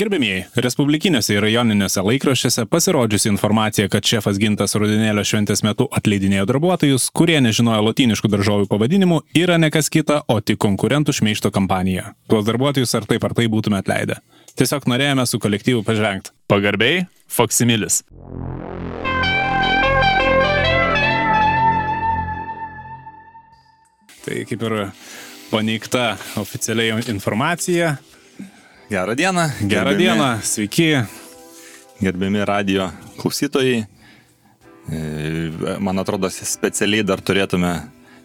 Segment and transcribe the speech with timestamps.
[0.00, 7.10] Gerbėmieji, respublikiniuose ir rajoniniuose laikraščiuose pasirodžiusi informacija, kad šefas Gintas Rudinėlio šventės metu atleidinėjo darbuotojus,
[7.12, 12.14] kurie nežinojo lotyniškų daržovių pavadinimų, yra ne kas kita, o tik konkurentų šmeišto kampanija.
[12.32, 14.22] Tuos darbuotojus ar taip ar tai būtume atleidę.
[14.56, 16.32] Tiesiog norėjome su kolektyvu pažvengti.
[16.48, 18.00] Pagarbiai, Foksimilis.
[24.24, 24.82] Tai kaip ir
[25.52, 27.98] paneigta oficialiai informacija.
[28.90, 29.40] Gerą dieną.
[29.62, 30.82] Gerą dieną, sveiki.
[32.02, 33.84] Gerbiami radio klausytojai.
[34.92, 37.70] E, Man atrodo, specialiai dar turėtume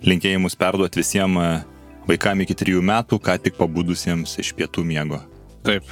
[0.06, 1.50] linkėjimus perduoti visiems e,
[2.08, 5.20] vaikams iki trijų metų, ką tik pabudusiems iš pietų miego.
[5.68, 5.84] Taip,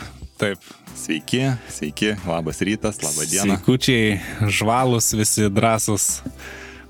[0.42, 0.64] taip.
[0.98, 3.58] Sveiki, sveiki, labas rytas, laba diena.
[3.58, 6.22] Sveikučiai, žvalus, visi drąsus.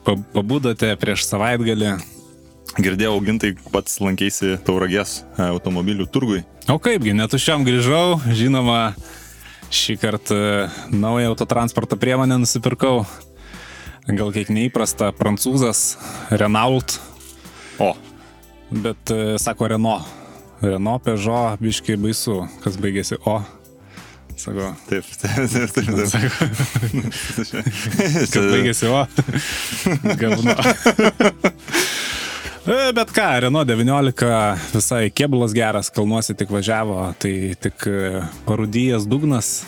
[0.05, 1.95] Pa- Pabudote prieš savaitgalį.
[2.73, 6.41] Girdėjau, gintai pats lankėsi Tauragės e, automobilių turgui.
[6.71, 8.95] O kaipgi, netušiam grįžau, žinoma,
[9.73, 13.03] šį kartą e, naują autotransporto priemonę nusipirkau.
[14.09, 15.93] Gal kiek neįprasta, prancūzas,
[16.33, 16.97] Renault,
[17.81, 17.93] O,
[18.69, 20.09] bet e, sako Renault.
[20.61, 23.37] Renault, Peugeot, biškai baisu, kas baigėsi O.
[24.37, 25.73] Sako, taip, taip, taip.
[25.73, 26.07] taip, taip.
[26.09, 26.29] sako
[28.33, 29.05] kad baigėsi O.
[30.21, 30.57] Gavno.
[32.67, 34.27] E, Bet ką, Renault 19
[34.71, 39.65] visai kėbulas geras, kalnuosi tik važiavo, tai tik e, parudijas dugnas.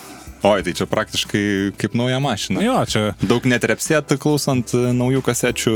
[0.48, 2.64] Oi, tai čia praktiškai kaip nauja mašina.
[2.64, 5.76] Jo, čia Daug net repsėt klausant e, naujų kasečių.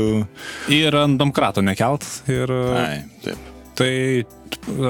[0.72, 2.08] ir ant domkrato nekelt.
[2.30, 3.52] Ir Ai, taip.
[3.76, 3.92] tai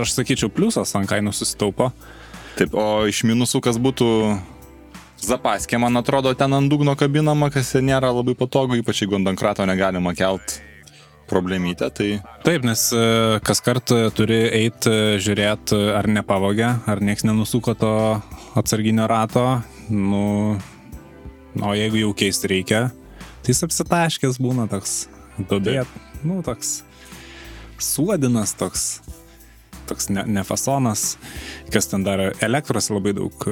[0.04, 1.90] aš sakyčiau, pliusas ant kainų susitaupo.
[2.54, 4.06] Taip, o iš minusų kas būtų
[5.20, 9.66] Zapaskė, man atrodo, ten ant dugno kabinama, kas nėra labai patogu, ypač jeigu ant dankrato
[9.68, 10.60] negalima kelt
[11.30, 12.08] problemytę, tai
[12.44, 13.04] Taip, nes e,
[13.46, 14.92] kas kartą turi eiti
[15.22, 17.94] žiūrėti, ar nepavogė, ar nieks nenusuko to
[18.58, 19.44] atsarginio rato.
[19.90, 20.58] Nu,
[21.60, 22.82] o jeigu jau keisti reikia,
[23.40, 25.04] tai jis apsitaškęs būna toks
[25.50, 25.90] dobėt,
[26.26, 26.80] nu, toks
[27.80, 29.00] suodinas, toks,
[29.88, 31.14] toks ne, ne fasonas,
[31.72, 33.50] kas ten dar elektros labai daug.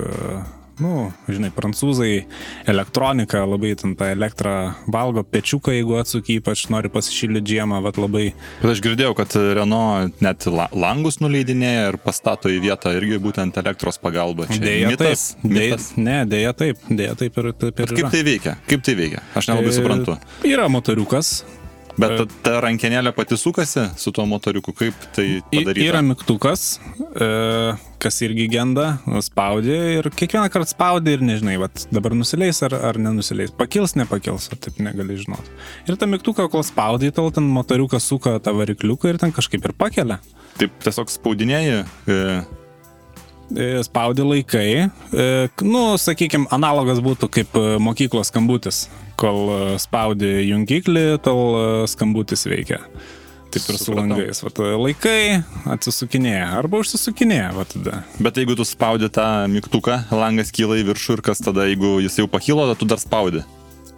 [0.79, 2.25] Nu, žinai, prancūzai,
[2.71, 4.53] elektronika, labai ten tą elektrą
[4.91, 8.29] valgo, pečiuką, jeigu atsuki, ypač nori pasišildyti žiemą, vad labai
[8.63, 13.59] Bet aš girdėjau, kad Renault net la- langus nuleidinėja ir pastato į vietą irgi būtent
[13.59, 14.47] elektros pagalba.
[14.51, 15.51] Čia Dėja mitas, taip.
[15.51, 15.91] Dėja, mitas.
[15.97, 16.77] ne, dėja taip.
[16.89, 17.95] Dėja taip ir taip ir.
[17.99, 18.57] Kaip tai veikia?
[18.69, 19.23] Kaip tai veikia?
[19.35, 20.19] Aš nelabai suprantu.
[20.45, 21.41] E, Yra motoriukas.
[21.99, 25.87] Bet ta, ta rankenėlė pati sukasi su tuo motoriuku, kaip tai I- padaryta?
[25.89, 26.67] Yra mygtukas,
[27.19, 27.29] e,
[27.99, 33.01] kas irgi genda, spaudi ir kiekvieną kartą spaudi ir nežinai, vat, dabar nusileis ar, ar
[33.03, 33.51] nenusileis.
[33.59, 35.51] Pakils, nepakils, o taip negali žinoti.
[35.91, 39.75] Ir tą mygtuką, kol spaudi, tol ten motoriukas suka tą varikliuką ir ten kažkaip ir
[39.75, 40.21] pakelia.
[40.59, 41.83] Taip tiesiog spaudinėjai.
[42.07, 42.23] E,
[43.57, 44.91] E, Spaudi laikai.
[45.13, 48.89] E, Nu, sakykime, analogas būtų kaip e, mokyklos skambutis.
[49.19, 52.79] Kol e, spaudi jungiklį, tol e, skambutis veikia.
[53.49, 54.43] Taip ir su langais.
[54.45, 55.21] Vat, e, laikai
[55.75, 57.49] atsisukinėja arba užsisukinėja.
[57.57, 58.03] Vat, tada.
[58.23, 62.21] bet jeigu tu spaudi tą mygtuką, langas kyla į viršų ir kas tada, jeigu jis
[62.21, 63.43] jau pakilo, tada tu dar spaudi.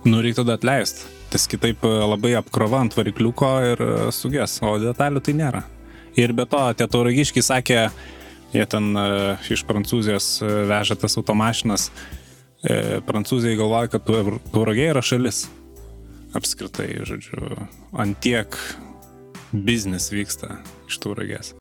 [0.06, 1.04] Nu, reikia tada atleisti.
[1.30, 3.82] Tas kitaip labai apkrova ant varikliuko ir
[4.16, 5.60] suges, o detalių tai nėra.
[6.18, 7.82] Ir be to, tie tauragiškiai sakė,
[8.50, 8.88] jie ten
[9.52, 10.30] iš Prancūzijos
[10.66, 11.90] veža tas automašinas.
[12.60, 15.46] E, Prancūzijai galvoja, kad Taur- tauragė yra šalis.
[16.36, 17.56] Apskritai, žodžiu,
[17.98, 18.54] antiek
[19.50, 21.54] biznis vyksta iš tauragės.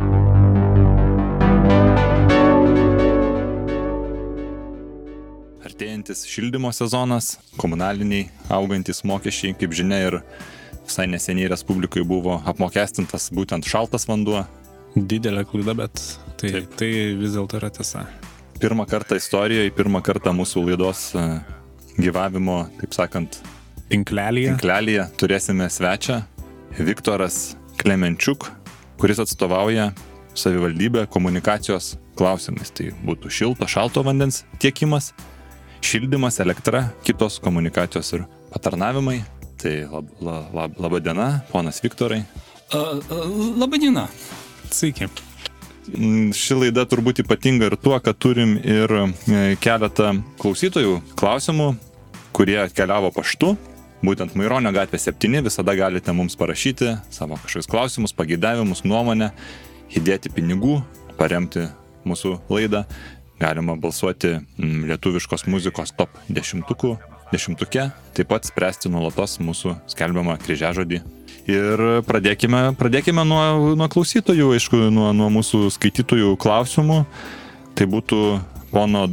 [5.65, 10.19] Artėjantis šildymo sezonas, komunaliniai augantis mokesčiai, kaip žinia, ir
[10.87, 14.45] visai neseniai Respublikai buvo apmokestintas būtent šaltas vanduo.
[14.95, 15.99] Didelė klaida, bet
[16.39, 16.71] tai, Taip.
[16.79, 16.89] tai
[17.19, 18.05] vis dėlto yra tiesa.
[18.59, 21.21] Pirmą kartą istorijoje, pirmą kartą mūsų laidos e,
[21.95, 23.37] gyvavimo, taip sakant,
[23.87, 24.49] Tinklelyje.
[24.51, 26.17] tinklelyje turėsime svečią
[26.75, 28.49] Viktoras Klemenčiuk,
[28.99, 29.93] kuris atstovauja
[30.35, 32.73] savivaldybę komunikacijos klausimais.
[32.75, 35.13] Tai būtų šilto, šalto vandens tiekimas,
[35.79, 39.21] šildymas, elektra, kitos komunikacijos ir patarnavimai.
[39.63, 42.25] Tai lab, la, lab, laba diena, ponas Viktorai.
[43.55, 44.09] Labadiena.
[44.67, 45.07] Sveiki.
[45.97, 51.71] Mm, Ši laida turbūt ypatinga ir tuo, kad turim ir e, keletą klausytojų klausimų,
[52.35, 53.55] kurie atkeliavo paštu.
[54.05, 59.31] Būtent Maironio gatvė 7 visada galite mums parašyti savo kažkokius klausimus, pageidavimus, nuomonę,
[59.97, 60.77] įdėti pinigų,
[61.19, 61.65] paremti
[62.07, 62.85] mūsų laidą.
[63.39, 66.97] Galima balsuoti mm, lietuviškos muzikos top dešimtukų,
[67.33, 71.01] dešimtuke, taip pat spręsti nuolatos mūsų skelbiamą kryžiažodį.
[71.49, 77.01] Ir pradėkime, pradėkime nuo, nuo klausytojų, aišku, nuo, nuo mūsų skaitytojų klausimų.
[77.77, 78.21] Tai būtų
[78.69, 79.07] pono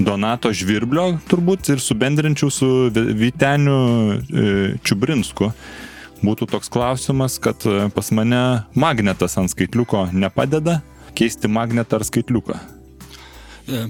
[0.00, 3.76] Donato Žvirblio turbūt ir subendrinčiau su Vyteniu
[4.16, 4.44] e,
[4.80, 5.50] Čiubrinsku.
[6.22, 8.40] Būtų toks klausimas, kad e, pas mane
[8.78, 10.80] magnetas ant skaitliuko nepadeda
[11.18, 12.56] keisti magnetą ar skaitliuką.
[13.68, 13.84] E,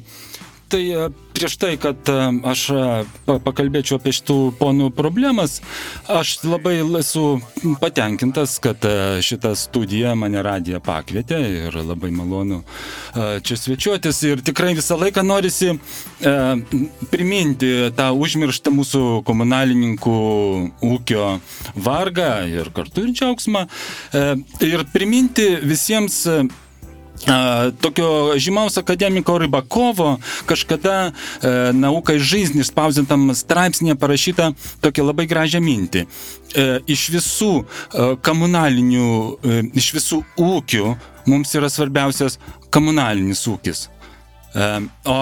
[0.72, 0.84] tai
[1.32, 2.14] prieš tai, kad e,
[2.46, 2.82] aš e,
[3.26, 5.60] pakalbėčiau apie šitų ponų problemas,
[6.06, 7.40] aš labai esu
[7.80, 12.62] patenkintas, kad e, šitą studiją mane radiją pakvietė ir labai malonu
[13.42, 14.22] čia svečiuotis.
[14.28, 15.72] Ir tikrai visą laiką norisi
[17.10, 20.16] priminti tą užmirštą mūsų komunalininkų
[20.92, 21.28] ūkio
[21.74, 23.66] vargą ir kartu ir džiaugsmą
[24.68, 26.22] ir priminti visiems
[27.80, 30.16] tokio žymaus akademiko Rybakovo
[30.46, 31.12] kažkada e,
[31.72, 34.50] naukai žaizdnis spausdintam straipsnėje parašyta
[34.82, 36.02] tokia labai gražią mintį.
[36.02, 37.64] E, iš visų e,
[38.26, 39.08] komunalinių,
[39.38, 40.94] e, iš visų ūkių
[41.30, 42.38] mums yra svarbiausias
[42.74, 43.86] komunalinis ūkis.
[44.52, 44.64] E,
[45.08, 45.18] o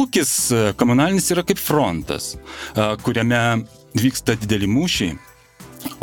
[0.00, 3.64] ūkis e, komunalinis yra kaip frontas, e, kuriame
[3.96, 5.14] vyksta dideli mūšiai,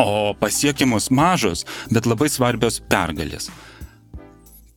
[0.02, 3.50] o pasiekiamos mažos, bet labai svarbios pergalės.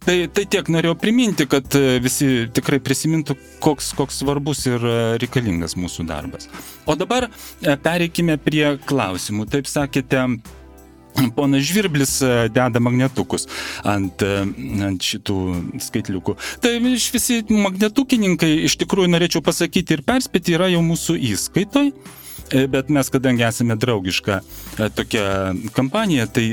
[0.05, 4.97] Tai, tai tiek norėjau priminti, kad e, visi tikrai prisimintų, koks, koks svarbus ir e,
[5.23, 6.51] reikalingas mūsų darbas.
[6.85, 9.49] O dabar e, pereikime prie klausimų.
[9.55, 10.27] Taip sakėte,
[11.37, 12.17] Ponas Žvirblis
[12.51, 13.45] deda magnetukus
[13.87, 15.37] ant, ant šitų
[15.87, 16.35] skaitliukų.
[16.59, 21.93] Tai iš visi magnetukininkai, iš tikrųjų norėčiau pasakyti ir perspėti, yra jau mūsų įskaitoj.
[22.75, 24.41] Bet mes, kadangi esame draugiška
[24.99, 26.49] tokia kampanija, tai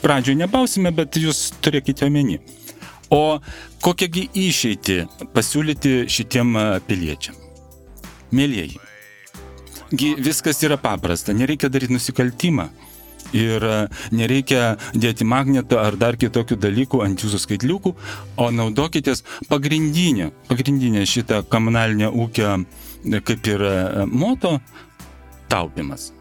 [0.00, 2.40] pradžioje nebausime, bet jūs turėkite omeny.
[3.14, 3.38] O
[3.84, 5.02] kokiagi išeiti
[5.32, 6.56] pasiūlyti šitiem
[6.88, 7.36] piliečiam?
[8.36, 8.76] Mėlyjeji,
[10.20, 12.68] viskas yra paprasta, nereikia daryti nusikaltimą.
[13.36, 13.64] Ir
[14.12, 17.92] nereikia dėti magneto ar dar kitokių dalykų ant jūsų skaitliukų,
[18.40, 19.20] o naudokitės
[19.50, 22.54] pagrindinę, pagrindinę šitą komunalinę ūkio
[23.28, 23.66] kaip ir
[24.08, 24.58] moto
[25.52, 26.14] taupimas.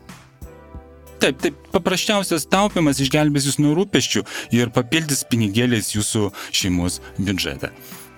[1.18, 4.24] Taip, taip, paprasčiausias taupimas išgelbės jūs nuo rūpeščių
[4.58, 7.72] ir papildys pinigėliais jūsų šeimos biudžetą.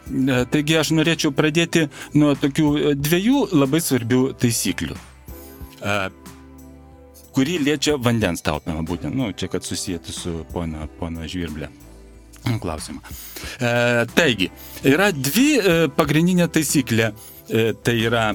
[0.10, 1.86] E, taigi aš norėčiau pradėti
[2.18, 4.98] nuo tokių e, dviejų labai svarbių taisyklių,
[5.80, 5.98] e,
[7.38, 11.70] kurį liečia vandens taupimą būtent, nu, čia kad susijęti su pono, pono žvirblė
[12.60, 13.02] klausimą.
[13.62, 14.50] E, taigi,
[14.88, 18.30] yra dvi e, pagrindinė taisyklė, e, tai yra,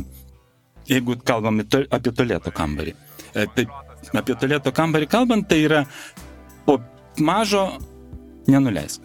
[0.88, 2.94] jeigu kalbame to, apie tualeto kambarį.
[3.34, 3.66] E, tai
[4.12, 5.84] apie tualeto kambarį kalbant, tai yra
[6.66, 6.78] po
[7.18, 7.66] mažo
[8.50, 9.02] nenuleisk.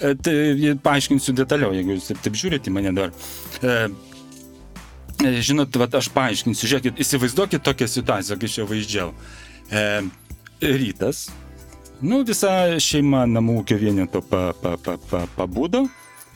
[0.00, 3.12] E, tai paaiškinsiu detaliau, jeigu jūs taip, taip žiūrite į mane dar.
[3.60, 3.76] E,
[5.26, 9.12] e žinot, vat, aš paaiškinsiu, žiūrėkit, įsivaizduokit tokią situaciją, kai čia vaizdžiau.
[9.70, 9.84] E,
[10.64, 11.26] rytas,
[12.00, 15.84] nu, visa šeima namų ūkio vieneto pa, pa, pa, pa, pabūdo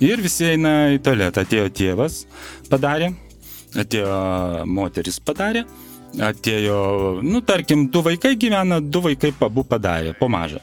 [0.05, 1.47] ir visi eina į tualetą.
[1.47, 2.25] Atėjo tėvas,
[2.69, 3.15] padarė,
[3.81, 4.13] atėjo
[4.69, 5.65] moteris, padarė
[6.23, 6.79] atėjo,
[7.25, 10.63] nu, tarkim, du vaikai gyvena, du vaikai pabu padarė, po mažą.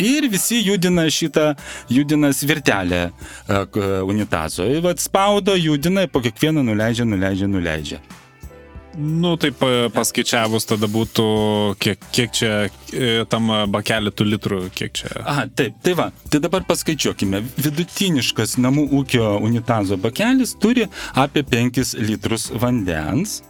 [0.00, 1.52] Ir visi judina šitą,
[1.88, 3.10] judina svirtelę
[4.02, 4.66] unitazo.
[4.66, 8.02] Ir vad spaudo, judina, po kiekvieną nuleidžia, nuleidžia, nuleidžia.
[8.94, 9.58] Nu, taip
[9.94, 11.24] paskaičiavus tada būtų,
[11.82, 12.50] kiek, kiek čia
[12.94, 15.10] e, tam bakelį tų litrų, kiek čia.
[15.24, 17.40] Aha, taip, tai va, tai dabar paskaičiuokime.
[17.58, 20.86] Vidutiniškas namų ūkio unitazo bakelis turi
[21.18, 23.40] apie 5 litrus vandens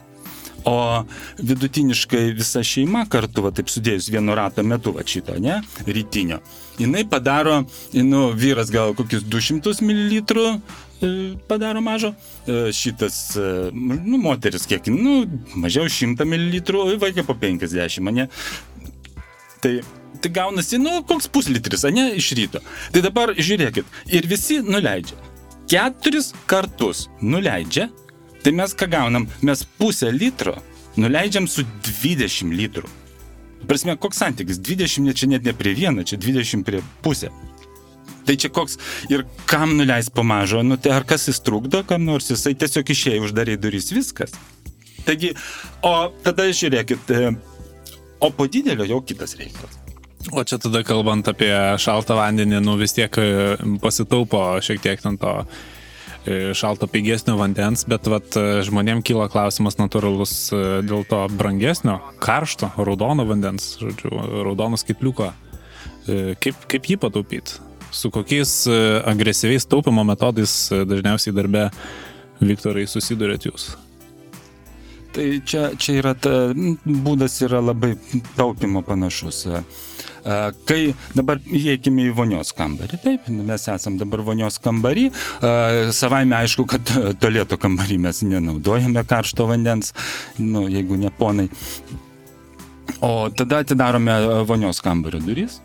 [0.64, 1.04] O
[1.38, 6.38] vidutiniškai visa šeima kartu, va taip sudėjus vienu rato metu, va šito, ne, rytinio,
[6.80, 7.59] jinai padaro,
[8.00, 11.11] nu, vyras gal kokius 200 ml e,
[11.50, 12.14] padaro mažo,
[12.47, 15.26] e, šitas, e, nu, moteris kiek, nu,
[15.61, 16.56] mažiau 100 ml,
[17.02, 18.26] vaikai po 50, ne.
[19.61, 19.76] Tai
[20.25, 22.62] tai gaunasi, nu, koks puslitris, ne, iš ryto.
[22.94, 23.85] Tai dabar žiūrėkit,
[24.16, 25.18] ir visi nuleidžia.
[25.68, 27.90] Keturis kartus nuleidžia
[28.45, 29.27] Tai mes ką gaunam?
[29.43, 30.59] Mes pusę litro
[31.01, 32.91] nuleidžiam su 20 litrų.
[33.65, 34.61] Prasme, koks santykis?
[34.61, 37.31] 20 čia net ne prie vieno, čia 20 prie pusę.
[38.25, 38.77] Tai čia koks
[39.13, 42.93] ir kam nuleis po mažo, nu tai ar kas jis trukdo, kam nors jisai tiesiog
[42.93, 44.37] išėjo, uždarė duris, viskas.
[45.05, 45.35] Taigi,
[45.85, 47.33] o tada žiūrėkit, e,
[48.21, 49.81] o po didelio jau kitas reikalas.
[50.33, 55.21] O čia tada kalbant apie šaltą vandenį, nu vis tiek e, pasitaupo šiek tiek ant
[55.21, 55.35] to
[56.57, 62.71] šalto pigesnio vandens, bet vat, e, žmonėm kyla klausimas natūralus e, dėl to brangesnio, karšto,
[62.81, 64.12] raudono vandens, žodžiu,
[64.47, 65.33] raudono skaitliuko.
[66.04, 67.62] Kaip, kaip jį pataupyti?
[67.95, 68.66] Su kokiais
[69.09, 70.52] agresyviais taupimo metodais
[70.85, 71.71] dažniausiai darbe,
[72.45, 73.71] Viktorai, susidurėt jūs?
[75.14, 76.50] Tai čia, čia yra ta,
[76.85, 77.95] būdas yra labai
[78.35, 79.45] taupimo panašus.
[80.25, 85.11] Kai dabar įeikime į vonios kambarį, taip, mes esam dabar vonios kambarį,
[85.93, 89.93] savaime aišku, kad tolėto kambarį mes nenaudojame karšto vandens,
[90.40, 91.50] nu, jeigu ne ponai.
[93.04, 94.16] O tada atidarome
[94.49, 95.61] vonios kambario duris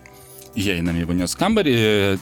[0.58, 1.74] įeinam į vonios kambarį.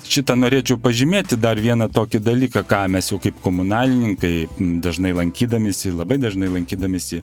[0.08, 4.48] Šitą norėčiau pažymėti dar vieną tokį dalyką, ką mes jau kaip komunalininkai
[4.84, 7.22] dažnai lankydamėsi, labai dažnai lankydamėsi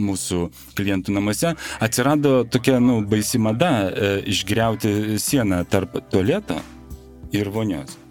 [0.00, 0.46] mūsų
[0.78, 6.60] klientų namuose, atsirado tokia, nu, baisi mada e, išgriauti sieną tarp tualeto
[7.36, 8.05] ir vonios.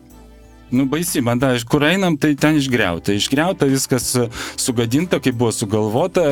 [0.75, 3.13] Nu, baisi, man da, kur einam, tai ten išgriauta.
[3.15, 4.25] Išgriauta viskas e,
[4.59, 6.25] sugadinta, kaip buvo sugalvota,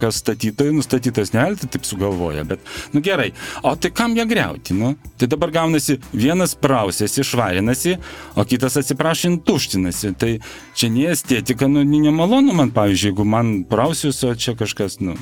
[0.00, 2.44] kas statytojai, nustatytas ne, tai taip sugalvoja.
[2.48, 2.60] Bet,
[2.92, 3.30] nu gerai,
[3.64, 4.92] o tai kam ją griauti, nu?
[5.16, 7.96] Tai dabar gaunasi vienas prausėsi, švarinasi,
[8.36, 10.12] o kitas atsiprašant tuštinasi.
[10.20, 10.34] Tai
[10.76, 15.16] čia ne estetika, nu, nemalonu man, pavyzdžiui, jeigu man prausius, o čia kažkas, nu,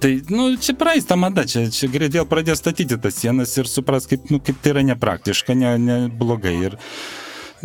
[0.00, 3.68] Tai, nu, čia praeis ta mada, čia, čia greitai vėl pradės statyti tas sienas ir
[3.68, 6.54] supras, kaip, nu, kaip tai yra nepraktiška, ne, ne blogai.
[6.68, 6.76] Ir,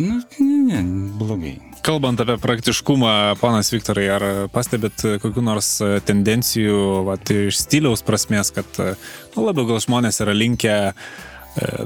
[0.02, 0.80] Nu, ne, ne,
[1.18, 1.52] blogai.
[1.82, 5.74] Kalbant apie praktiškumą, panas Viktorai, ar pastebėt kokiu nors
[6.08, 10.92] tendencijų vat, iš stiliaus prasmės, kad nu, labiau gal žmonės yra linkę e,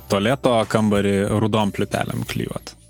[0.09, 2.86] tualeto kambarį rudom pliutelėm klyjuoti?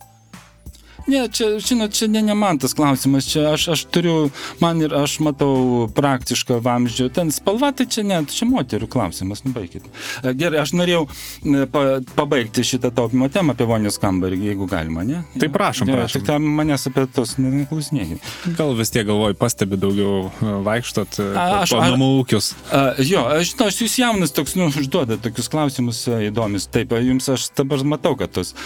[1.07, 4.95] Ne, čia, žinot, čia ne, ne man tas klausimas, čia aš, aš turiu, man ir
[4.97, 9.87] aš matau praktišką vamzdžių, ten spalva, tai čia ne, čia moterių klausimas, nubaikit.
[10.23, 11.85] E, gerai, aš norėjau e, pa,
[12.19, 15.23] pabaigti šitą taupimo temą apie vonios kambarį, jeigu galima, ne?
[15.39, 16.25] Tai prašom, ja, prašom.
[16.25, 18.27] Tik tam manęs apie tos neklausinėkit.
[18.59, 22.51] Gal vis tiek galvoju, pastebi daugiau e, vaikštot aš, po namų ūkius.
[22.75, 26.67] A, jo, aš žinau, aš jūs jaunas toks, nu, užduodat tokius klausimus įdomius.
[26.75, 28.57] Taip, jums aš dabar matau, kad tos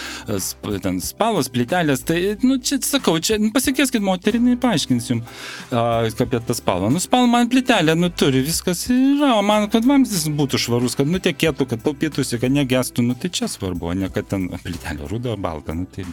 [0.81, 6.55] ten spalvos, plytelės, tai nu, čia sakau, čia nu, pasikėskit moterinai, paaiškinsim a, apie tą
[6.57, 6.91] spalvą.
[6.93, 11.09] Nu, spalva man plitelė, nu, turi, viskas yra, o man, kad vamzdis būtų švarus, kad
[11.11, 15.35] nutekėtų, kad taupytųsi, kad negestų, nu, tai čia svarbu, o ne kad ten plitelė rudo,
[15.41, 16.07] balta, nu, tai.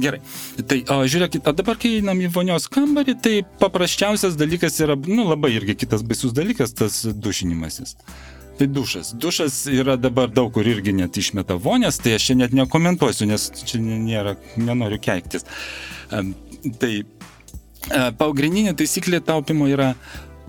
[0.00, 0.22] Gerai.
[0.68, 5.26] Tai o, žiūrėkit, o dabar, kai einam į vonios kambarį, tai paprasčiausias dalykas yra, nu,
[5.28, 7.98] labai irgi kitas baisus dalykas, tas dušinimasis.
[8.58, 9.14] Tai dušas.
[9.16, 13.48] Dušas yra dabar daug kur irgi net išmeta vonės, tai aš čia net nekomentuosiu, nes
[13.64, 15.46] čia nėra, nenoriu keiktis.
[16.82, 16.92] Tai
[18.20, 19.94] pagrindinė taisyklė taupimo yra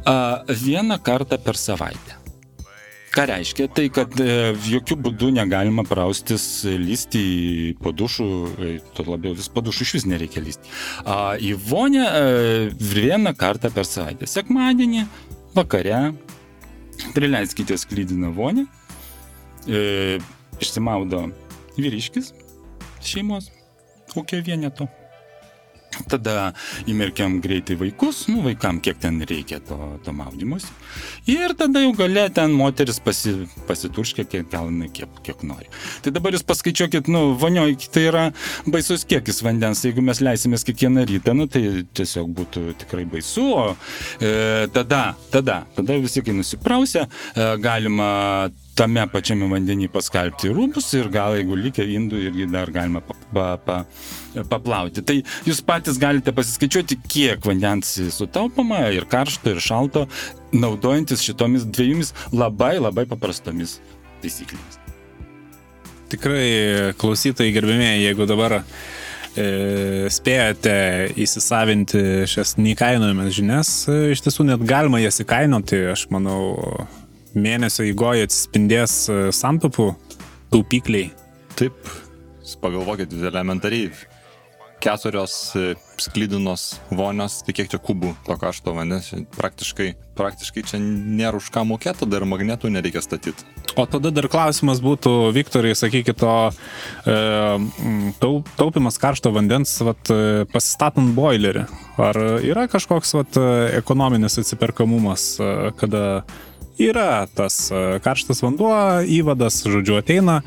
[0.04, 2.24] vieną kartą per savaitę.
[3.14, 3.68] Ką reiškia?
[3.70, 9.62] Tai, kad e, jokių būdų negalima praustis, lysti po dušų, e, to labiau vis po
[9.62, 10.72] dušų iš vis nereikia lysti.
[11.46, 12.24] Į vonę e,
[12.74, 14.26] vieną kartą per savaitę.
[14.30, 15.06] Sekmadienį,
[15.54, 16.00] vakare,
[17.14, 18.66] prileiskite sklydiną vonę,
[19.68, 20.20] e,
[20.62, 21.28] išsimaudo
[21.78, 22.34] vyriškis
[23.04, 23.50] šeimos
[24.16, 24.88] ūkio vieneto.
[26.10, 26.54] Tada
[26.90, 30.66] įmerkiam greitai vaikus, nu vaikam kiek ten reikia to, to maudymus.
[31.30, 33.36] Ir tada jau gale ten moteris pasi,
[33.68, 35.70] pasiturškia, kiek gal kiek, kiek nori.
[36.04, 38.26] Tai dabar jūs paskaičiuokit, nu, vonioj, tai yra
[38.68, 39.86] baisus kiekis vandens.
[39.88, 43.46] Jeigu mes leisimės kiekvieną rytą, nu, tai tiesiog būtų tikrai baisu.
[43.54, 43.64] O
[44.20, 48.12] e, tada, tada, tada visi, kai nusiprausia, e, galima
[48.78, 53.48] tame pačiame vandenį paskalbti rūbus ir gal jeigu likę indų irgi dar galima pa, pa,
[53.62, 53.78] pa,
[54.50, 55.04] paplauti.
[55.06, 60.08] Tai jūs patys galite pasiskaičiuoti, kiek vandens sutaupama ir karšto, ir šalto,
[60.54, 63.80] naudojantis šitomis dviejomis labai labai paprastomis
[64.24, 64.80] taisyklėmis.
[66.14, 68.64] Tikrai klausytojai gerbimieji, jeigu dabar e,
[70.14, 70.76] spėjate
[71.26, 76.54] įsisavinti šias neįkainojamas žinias, e, iš tiesų net galima jas įkainoti, aš manau,
[77.34, 79.90] mėnesio įgoje atsispindės e, santopų
[80.54, 81.10] taupikliai.
[81.58, 81.90] Taip,
[82.62, 83.90] pagalvokit elementariai.
[84.84, 91.40] Keturios e, sklydinos vonios, tai kiek čia kubų to karšto vandens, praktiškai, praktiškai čia nėra
[91.40, 93.48] už ką mokėti, tada ir magnetų nereikia statyti.
[93.80, 96.36] O tada dar klausimas būtų, Viktorai, sakykit, to
[97.08, 97.18] e,
[98.20, 101.66] taup, taupimas karšto vandens, vat, e, pasistatant boilerį.
[102.04, 103.38] Ar yra kažkoks vat,
[103.80, 105.38] ekonominis atsiperkamumas,
[105.80, 106.04] kada
[106.78, 108.74] yra tas e, karštas vanduo,
[109.06, 110.42] įvadas, žodžiu, ateina,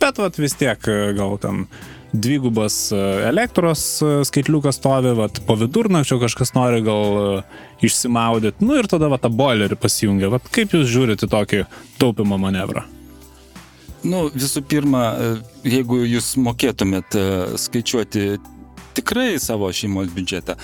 [0.00, 1.66] bet vat, vis tiek e, gal ten
[2.14, 3.84] dvigubas e, elektros
[4.28, 7.42] skaitliukas stovi, vat, po vidurnakčio kažkas nori gal
[7.84, 10.30] išsimaudyti, nu ir tada vat, tą boilerį pasijungia.
[10.32, 11.64] Vat, kaip jūs žiūrite tokį
[11.98, 12.86] taupimo manevrą?
[14.04, 15.04] Nu, visų pirma,
[15.64, 17.16] jeigu jūs mokėtumėt
[17.60, 18.34] skaičiuoti
[18.94, 20.58] tikrai savo šeimos biudžetą,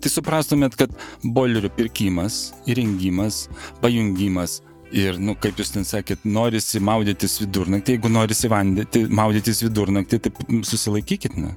[0.00, 0.92] tai suprastumėt, kad
[1.22, 3.44] boilerių pirkimas, įrengimas,
[3.82, 4.58] pajungimas
[4.90, 10.62] Ir, nu, kaip jūs ten sakėt, norisi maudytis vidurnaktį, jeigu norisi vandyti, maudytis vidurnaktį, tai
[10.66, 11.54] susilaikykit, na.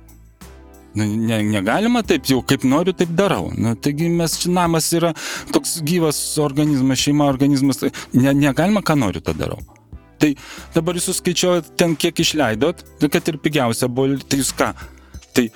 [0.94, 3.48] Nu, ne, negalima taip, jau kaip noriu, taip darau.
[3.58, 5.10] Nu, taigi mes čia namas yra
[5.54, 9.58] toks gyvas organizmas, šeima organizmas, tai ne, negalima, ką noriu, tą darau.
[10.22, 10.30] Tai
[10.76, 14.70] dabar jūs suskaičiuojat ten, kiek išleidot, tai kad ir pigiausia buvo, tai jūs ką?
[15.34, 15.50] Tai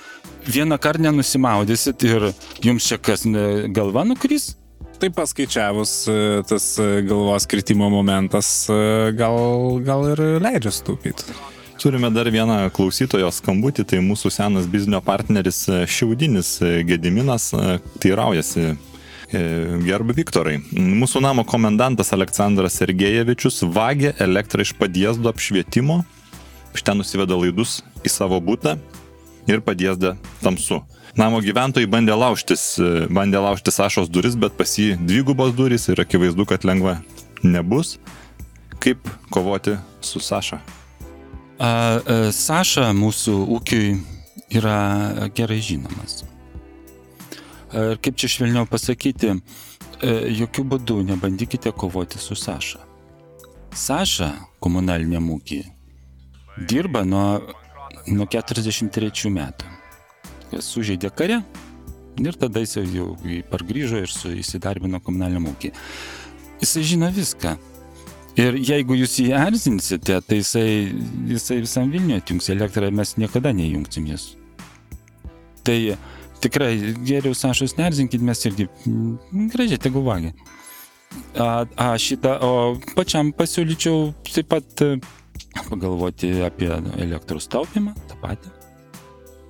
[0.50, 2.32] vieną kartą nenusimaudysit ir
[2.66, 4.56] jums čia kas ne, galva nukrys?
[4.98, 11.36] Tai paskaičiavus e, tas e, galvos kritimo momentas e, gal, gal ir leidžia stūpyti.
[11.78, 16.56] Turime dar vieną klausytojo skambutį, tai mūsų senas biznio partneris Šiaudinis
[16.88, 17.52] Gediminas
[18.02, 18.72] teiraujasi.
[19.28, 25.98] Gerbi Viktorai, mūsų namo komendantas Aleksandras Sergejevičius vagė elektrą iš padiezdo apšvietimo,
[26.72, 28.78] iš ten nusiveda laidus į savo būtą
[29.52, 30.80] ir padiezda tamsu.
[31.18, 32.76] Namo gyventojai bandė laužtis,
[33.10, 37.00] bandė laužtis Sašos duris, bet pas jį dvigubos durys ir akivaizdu, kad lengva
[37.42, 37.96] nebus.
[38.78, 40.60] Kaip kovoti su Saša?
[41.58, 43.96] A, a, Saša mūsų ūkiui
[44.60, 44.76] yra
[45.34, 46.20] gerai žinomas.
[47.74, 49.32] Ir kaip čia švelniau pasakyti,
[50.38, 52.84] jokių būdų nebandykite kovoti su Saša.
[53.74, 54.30] Saša
[54.62, 55.66] komunaliniam ūkiui
[56.70, 57.26] dirba nuo,
[58.06, 59.77] nuo 43 metų
[60.64, 61.42] sužeidė kare
[62.18, 63.12] ir tada jis jau
[63.50, 65.72] pargrįžo ir su, įsidarbino komunaliniam ūkį.
[66.62, 67.56] Jisai žino viską.
[68.38, 70.92] Ir jeigu jūs jį erzinsite, tai jisai,
[71.26, 74.28] jisai visam Vilniuje atjungs elektrą mes niekada neįjungsim jas.
[75.66, 75.78] Tai
[76.42, 76.70] tikrai
[77.02, 80.34] geriau Sašos nerzinkit, mes irgi mm, gražiai tegu vagia.
[81.34, 82.52] A, a šitą, o
[82.94, 84.92] pačiam pasiūlyčiau taip pat e,
[85.64, 88.57] pagalvoti apie elektros taupimą, tą patį.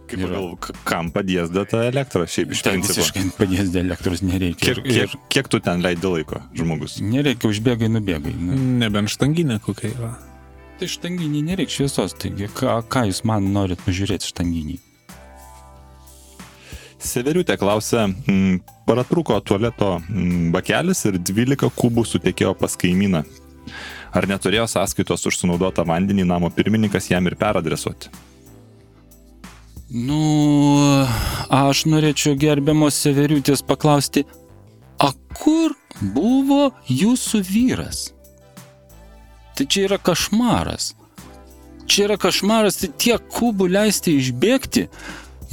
[0.09, 0.31] Kaip yra.
[0.33, 4.75] gal, kam padėsda ta elektra šiaip iš ten visiškai padėsda elektros nereikia.
[4.79, 6.99] Kiek, kiek, kiek tu ten leidai laiko, žmogus?
[7.05, 8.35] Nereikia, užbėgai, nubėgai.
[8.41, 8.59] Nu.
[8.83, 10.13] Nebent štanginė kokia yra.
[10.79, 14.79] Tai štanginį nereikia šviesos, taigi ką, ką jūs man norit pažiūrėti štanginį?
[16.99, 23.23] Severiutė klausia, m, paratruko tualeto m, bakelis ir 12 kubų sutekėjo pas kaimyną.
[24.15, 28.11] Ar neturėjo sąskaitos už sunaudotą vandenį namo pirmininkas jam ir peradresuoti?
[29.89, 31.07] Nu,
[31.49, 34.27] aš norėčiau gerbiamos Severiutės paklausti,
[35.01, 35.73] o kur
[36.13, 38.03] buvo jūsų vyras?
[39.57, 40.91] Tai čia yra košmaras.
[41.89, 44.91] Čia yra košmaras, tai tiek kubų leisti išbėgti.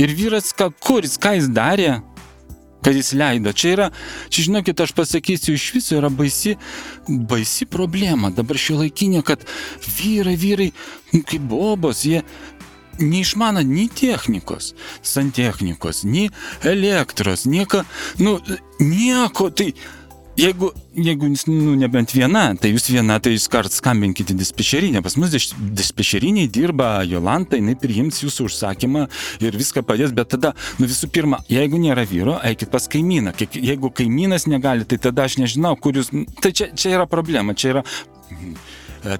[0.04, 1.93] Ir vyras, ką, kur jis, ką jis darė,
[2.84, 3.54] kad jis leido.
[3.56, 3.88] Čia yra,
[4.28, 6.58] čia žinokit, aš pasakysiu, iš viso yra baisi,
[7.08, 8.30] baisi problema.
[8.36, 9.48] Dabar šio laikinė, kad
[9.95, 10.67] vyrai, vyrai,
[11.15, 12.19] nu, kaip bobos, jie
[13.01, 14.73] neišmano nei technikos,
[15.05, 16.29] santechnikos, nei
[16.63, 17.84] elektros, nieko,
[18.21, 18.38] nu,
[18.79, 19.71] nieko, tai
[20.38, 25.01] jeigu, jeigu nu, nebent viena, tai jūs viena, tai jūs kart skambinkite dispečerinę.
[25.05, 25.34] Pas mus
[25.79, 29.05] dispečeriniai dirba Jolanta, jinai priims jūsų užsakymą
[29.45, 33.36] ir viską padės, bet tada, nu visų pirma, jeigu nėra vyro, eikit pas kaimyną.
[33.55, 36.12] Jeigu kaimynas negali, tai tada aš nežinau, kur jūs.
[36.43, 37.86] Tai čia, čia yra problema, čia yra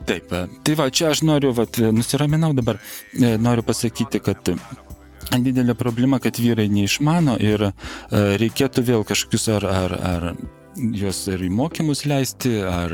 [0.08, 2.80] taip, e, tai va, čia aš noriu, va, nusiraminau dabar,
[3.14, 4.52] e, noriu pasakyti, kad
[5.36, 7.72] didelė problema, kad vyrai neišmano ir
[8.12, 10.28] reikėtų vėl kažkokius ar, ar, ar
[10.76, 12.94] juos ir į mokymus leisti, ar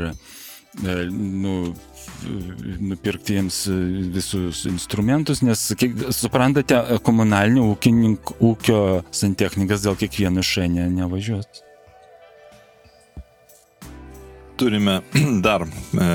[1.12, 1.74] nu,
[2.80, 3.58] nupirkti jiems
[4.14, 8.80] visus instrumentus, nes, kiek, suprantate, komunalinio ūkio
[9.14, 11.62] santechnikas dėl kiekvieno šainė nevažiuos.
[14.56, 15.00] Turime
[15.46, 16.08] dar e,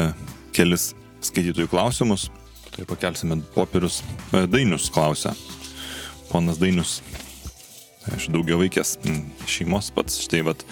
[0.58, 0.92] kelis
[1.26, 2.28] skaitytojų klausimus.
[2.74, 4.02] Tai pakelsime popierius.
[4.34, 5.34] E, Dainius klausia.
[6.32, 7.00] Ponas Dainius.
[8.16, 8.96] Iš daugia vaikės
[9.50, 10.20] šeimos pats.
[10.24, 10.64] Štai vad.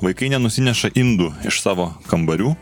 [0.00, 2.54] Vaikai nenusineša indų iš savo kambarių.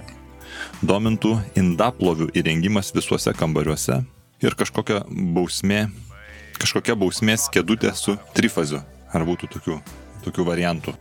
[0.82, 4.02] Domintų indaplovių įrengimas visuose kambariuose.
[4.42, 5.88] Ir kažkokia bausmė,
[6.58, 8.84] kažkokia bausmės kėdutė su trifaziu.
[9.14, 9.78] Ar būtų tokių,
[10.26, 10.94] tokių variantų?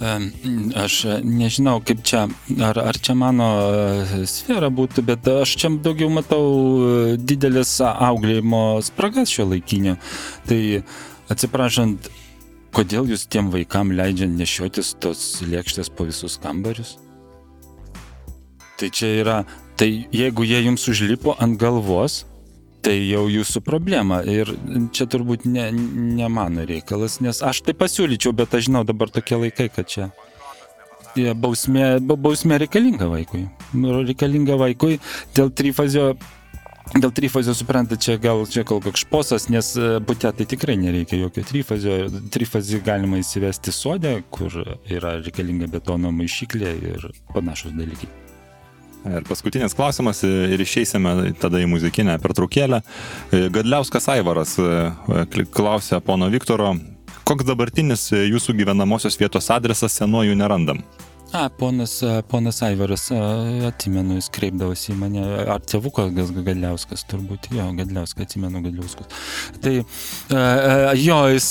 [0.00, 2.22] Aš nežinau, kaip čia,
[2.64, 8.80] ar, ar čia mano e, sfera būtų, bet aš čia daugiau matau e, didelis auklėjimo
[8.86, 9.98] spragas šio laikinio.
[10.48, 10.60] Tai
[11.28, 12.08] atsiprašant,
[12.72, 16.96] kodėl jūs tiem vaikam leidžiant nešiotis tos lėkštės po visus kambarius?
[18.80, 19.38] Tai čia yra,
[19.76, 22.22] tai jeigu jie jums užlipo ant galvos,
[22.84, 24.20] tai jau jūsų problema.
[24.26, 24.52] Ir
[24.96, 25.68] čia turbūt ne,
[26.20, 30.10] ne mano reikalas, nes aš tai pasiūlyčiau, bet aš žinau dabar tokie laikai, kad čia
[31.18, 33.46] ja, bausmė, bausmė reikalinga vaikui.
[33.76, 35.00] Nu, reikalinga vaikui
[35.36, 36.12] dėl trifazio.
[36.90, 39.68] Dėl trifazio suprantate, čia gal čia kol koks šposas, nes
[40.02, 42.00] būtė tai tikrai nereikia jokio trifazio.
[42.34, 44.56] Trifazį galima įsivesti sodė, kur
[44.90, 48.10] yra reikalinga betono maišyklė ir panašus dalykai.
[49.08, 52.82] Ir paskutinis klausimas ir išeisime tada į muzikinę pertraukėlę.
[53.54, 56.74] Gadliauskas Aivaras e, klausia pono Viktoro,
[57.24, 60.84] koks dabartinis jūsų gyvenamosios vietos adresas senuoju nerandam?
[61.32, 63.18] A, ponas, a, ponas Aivaras, a,
[63.68, 65.22] atsimenu, jis kreipdavosi į mane,
[65.54, 69.06] ar tėvukas Gadliauskas, turbūt, jo, Gadliauskas, atsimenu Gadliauskas.
[69.62, 71.50] Tai a, jo, jis,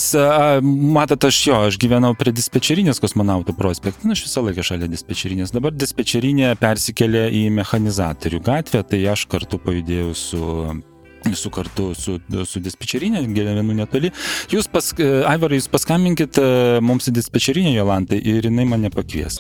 [0.68, 5.56] matot, aš jo, aš gyvenau prie dispečerinės kosmonautų prospektą, nu, aš visą laiką šalia dispečerinės.
[5.56, 10.44] Dabar dispečerinė persikėlė į mechanizatorių gatvę, tai aš kartu pajudėjau su
[11.36, 14.12] su kartu su, su dispečerinė, gyvenu netoli.
[14.52, 14.92] Jūs, pas,
[15.30, 16.40] Aivarai, jūs paskambinkit
[16.84, 19.40] mums į dispečerinę Jolantai ir jinai mane pakvies.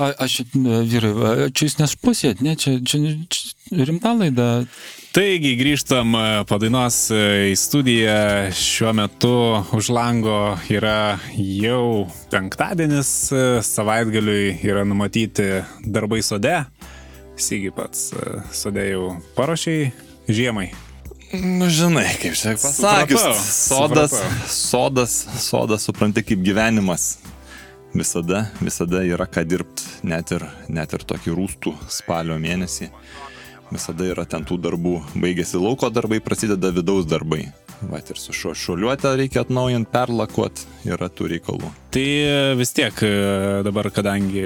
[0.00, 4.64] A, aš, vyrai, čia jūs nešpusėt, ne, čia, čia, čia rimta laida.
[5.12, 6.14] Taigi grįžtam
[6.48, 8.14] po dainos į studiją.
[8.56, 9.32] Šiuo metu
[9.76, 13.10] už lango yra jau penktadienis,
[13.68, 15.50] savaitgaliui yra numatyti
[15.84, 16.62] darbai sode.
[17.36, 18.08] Sigi pats
[18.56, 19.92] sode jau paruošiai
[20.32, 20.70] žiemai.
[21.32, 24.16] Nu, žinai, kaip čia pasakius, sodas,
[24.52, 27.14] sodas, sodas, supranti, kaip gyvenimas
[27.94, 32.90] visada, visada yra ką dirbti, net ir, net ir tokį rūstų spalio mėnesį.
[33.72, 34.98] Visada yra ten tų darbų.
[35.16, 37.46] Baigėsi lauko darbai, prasideda vidaus darbai.
[37.88, 41.70] Va, ir su šuo šuoliuotę reikia atnaujinti, perlakuoti, yra tų reikalų.
[41.94, 42.04] Tai
[42.60, 43.00] vis tiek
[43.66, 44.44] dabar, kadangi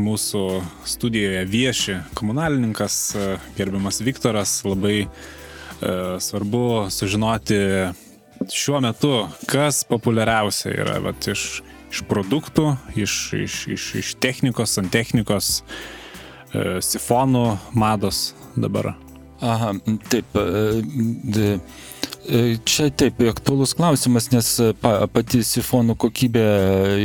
[0.00, 0.44] mūsų
[0.88, 3.00] studijoje vieši komunalininkas,
[3.58, 5.08] gerbiamas Viktoras, labai e,
[6.24, 6.62] svarbu
[6.94, 7.60] sužinoti
[8.48, 9.12] šiuo metu,
[9.50, 15.52] kas populiariausia yra vat, iš iš produktų, iš, iš, iš, iš technikos, santechnikos,
[16.54, 18.94] e, sifonų mados dabar.
[19.40, 19.72] Aha,
[20.12, 20.36] taip.
[20.36, 21.52] E,
[22.28, 26.46] e, čia taip, aktuolus klausimas, nes pa, pati sifonų kokybė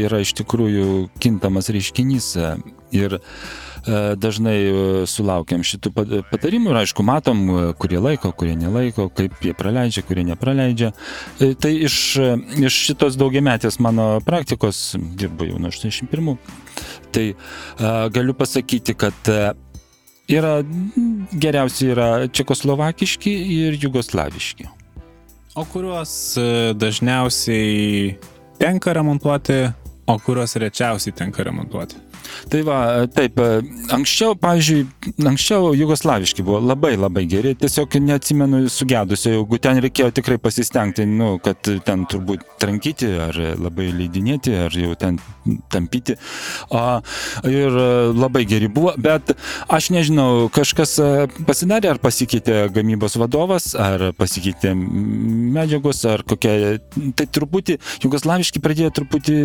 [0.06, 2.34] yra iš tikrųjų kintamas reiškinys.
[2.95, 3.17] Ir
[3.86, 5.91] dažnai sulaukiam šitų
[6.32, 7.43] patarimų ir aišku matom,
[7.82, 10.91] kurie laiko, kurie nelaiko, kaip jie praleidžia, kurie nepraleidžia.
[11.38, 11.98] Tai iš,
[12.58, 16.38] iš šitos daugiametės mano praktikos, dirbu jau nuo 81,
[17.13, 17.28] tai
[18.15, 19.30] galiu pasakyti, kad
[20.32, 20.56] yra
[21.32, 24.69] geriausi yra čekoslovakiški ir jugoslaviški.
[25.56, 26.36] O kuriuos
[26.76, 28.17] dažniausiai
[28.60, 29.62] tenka remontuoti,
[30.10, 32.02] o kuriuos rečiausiai tenka remontuoti?
[32.52, 32.80] Tai va,
[33.16, 33.40] taip,
[33.96, 34.86] anksčiau, pavyzdžiui,
[35.26, 41.36] anksčiau jugoslaviški buvo labai labai geri, tiesiog neatsimenu sugedusio, jeigu ten reikėjo tikrai pasistengti, nu,
[41.44, 45.20] kad ten turbūt trankyti ar labai leidinėti, ar jau ten
[45.74, 46.18] tampyti.
[46.74, 46.84] O,
[47.50, 47.80] ir
[48.16, 49.36] labai geri buvo, bet
[49.72, 50.98] aš nežinau, kažkas
[51.48, 56.56] pasidarė, ar pasikeitė gamybos vadovas, ar pasikeitė medžiagos, ar kokia.
[57.16, 59.36] Tai truputį, jugoslaviški pradėjo truputį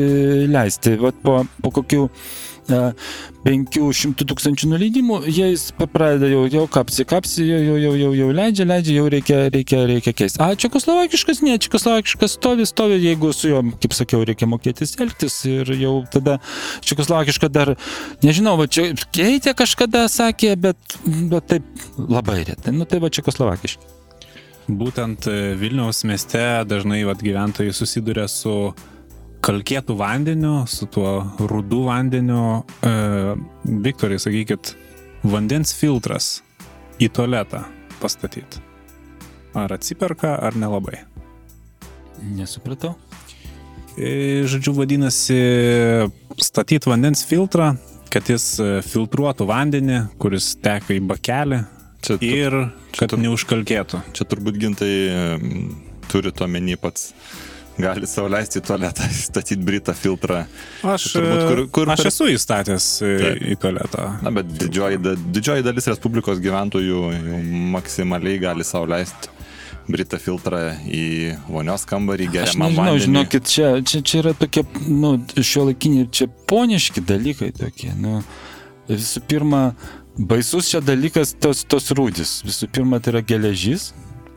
[0.51, 2.07] leisti, vat po, po kokių
[3.45, 8.67] 500 tūkstančių nuleidimų, jais pradeda jau, jau kapsi, kapsi, jau, jau, jau, jau, jau leidžia,
[8.69, 10.41] leidžia, jau reikia, reikia, reikia keisti.
[10.45, 15.73] A, čekoslovakiškas, ne, čekoslovakiškas stovi, stovi, jeigu su juo, kaip sakiau, reikia mokėtis elgtis ir
[15.81, 16.39] jau tada
[16.87, 17.75] čekoslovakiška dar,
[18.25, 23.97] nežinau, va čia keitė kažkada sakė, bet, bet taip labai retai, nu tai va čekoslovakiški.
[24.71, 25.27] Būtent
[25.59, 28.73] Vilniaus mieste dažnai vat, gyventojai susiduria su
[29.45, 32.63] kalkėtų vandeniu, su tuo rudu vandeniu.
[32.85, 32.93] E,
[33.85, 34.75] Viktorai, sakykit,
[35.25, 36.41] vandens filtras
[37.01, 37.65] į tualetą
[38.01, 38.63] pastatyti.
[39.57, 41.03] Ar atsiperka, ar nelabai?
[42.37, 42.95] Nesupratau.
[43.99, 45.41] E, žodžiu, vadinasi,
[46.41, 47.73] statyti vandens filtrą,
[48.11, 48.53] kad jis
[48.91, 51.61] filtruotų vandenį, kuris teka į bakelį
[52.03, 52.57] čia, ir
[52.97, 54.03] kad čia, neužkalkėtų.
[54.17, 54.93] Čia turbūt gintai
[56.11, 57.11] turi to menį pats
[57.83, 60.45] gali sauliaisti į tualetą, statyti britą filtrą.
[60.85, 62.13] Aš, turbūt, kur, kur aš per...
[62.13, 63.43] esu įstatęs Taip.
[63.55, 64.07] į tualetą.
[64.25, 65.03] Na, bet didžioji,
[65.35, 67.05] didžioji dalis Respublikos gyventojų
[67.77, 69.39] maksimaliai gali sauliaisti
[69.91, 71.05] britą filtrą į
[71.49, 72.85] vonios kambarį geriamą vandenį.
[72.85, 78.21] Nežinau, žinokit, čia, čia, čia yra tokie, nu, šio laikiniai, čia poniški dalykai tokie, nu,
[78.91, 79.63] visų pirma,
[80.19, 82.41] baisus čia dalykas tos, tos rūdis.
[82.47, 83.91] Visų pirma, tai yra geležis,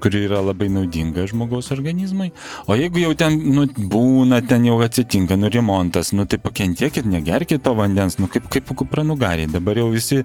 [0.04, 2.32] kuri yra labai naudinga žmogaus organizmui.
[2.68, 3.64] O jeigu jau ten, nu,
[3.94, 8.74] būna, ten jau atsitinka, nu, remontas, nu, tai pakentiekit, negerkit to vandens, nu, kaip, kaip
[8.84, 9.48] kupranugariai.
[9.54, 10.22] Dabar jau visi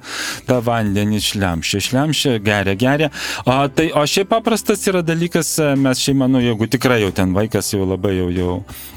[0.48, 3.10] tą vandenį šlemšia, šlemšia, geria, geria.
[3.44, 7.70] O, tai, o šiaip paprastas yra dalykas, mes šiaip manau, jeigu tikrai jau ten vaikas
[7.74, 8.56] jau labai jau, jau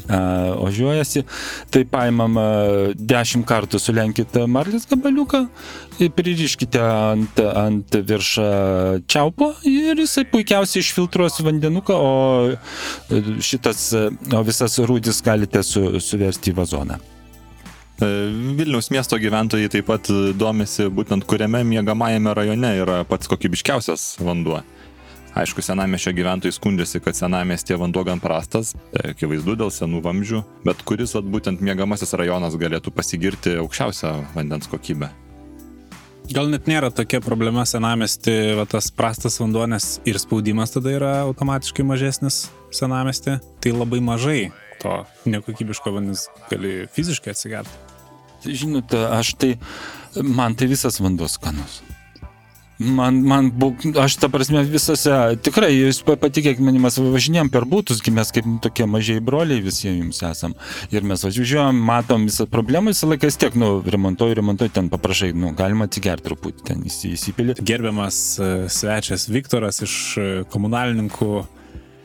[0.09, 0.21] a,
[0.65, 1.25] ožiuojasi,
[1.73, 2.47] tai paimam a,
[2.97, 5.45] dešimt kartų sulenkit marlės gabaliuką,
[5.99, 8.49] pririškite ant, ant viršą
[9.11, 12.11] čiaupo ir jisai puikiausiai išfiltruos vandenuką, o
[13.43, 13.89] šitas,
[14.33, 16.99] o visas rūdis galite su, suversti į vazoną.
[18.01, 18.11] E,
[18.57, 24.61] Vilniaus miesto gyventojai taip pat domisi būtent kuriame miegamajame rajone yra pats kokybiškiausias vanduo.
[25.31, 30.83] Aišku, senamešio gyventojai skundžiasi, kad senamestie vanduo gan prastas, tai akivaizdu dėl senų vamzdžių, bet
[30.83, 35.07] kuris vat, būtent mėgamasis rajonas galėtų pasigirti aukščiausią vandens kokybę.
[36.29, 41.13] Gal net nėra tokia problema senamesti, va, tas prastas vanduo, nes ir spaudimas tada yra
[41.25, 47.73] automatiškai mažesnis senamesti, tai labai mažai to nekokybiško vandens gali fiziškai atsigerti.
[48.45, 49.55] Žinote, aš tai,
[50.21, 51.81] man tai visas vanduo skanus.
[52.81, 53.51] Man, man,
[54.01, 55.13] aš ta prasme visose,
[55.45, 60.23] tikrai, jūs patikėkite manim, mes važinėjom per būtus, mes kaip tokie mažiai broliai visi jums
[60.25, 60.55] esam.
[60.93, 65.29] Ir mes važiuojam, matom visą problemą, visą laiką vis tiek, nu, remontuoju, remontuoju, ten paprašai,
[65.37, 67.59] nu, galima atsigerti truputį, ten įsipilį.
[67.61, 71.31] Gerbiamas e, svečias Viktoras iš e, komunalininkų.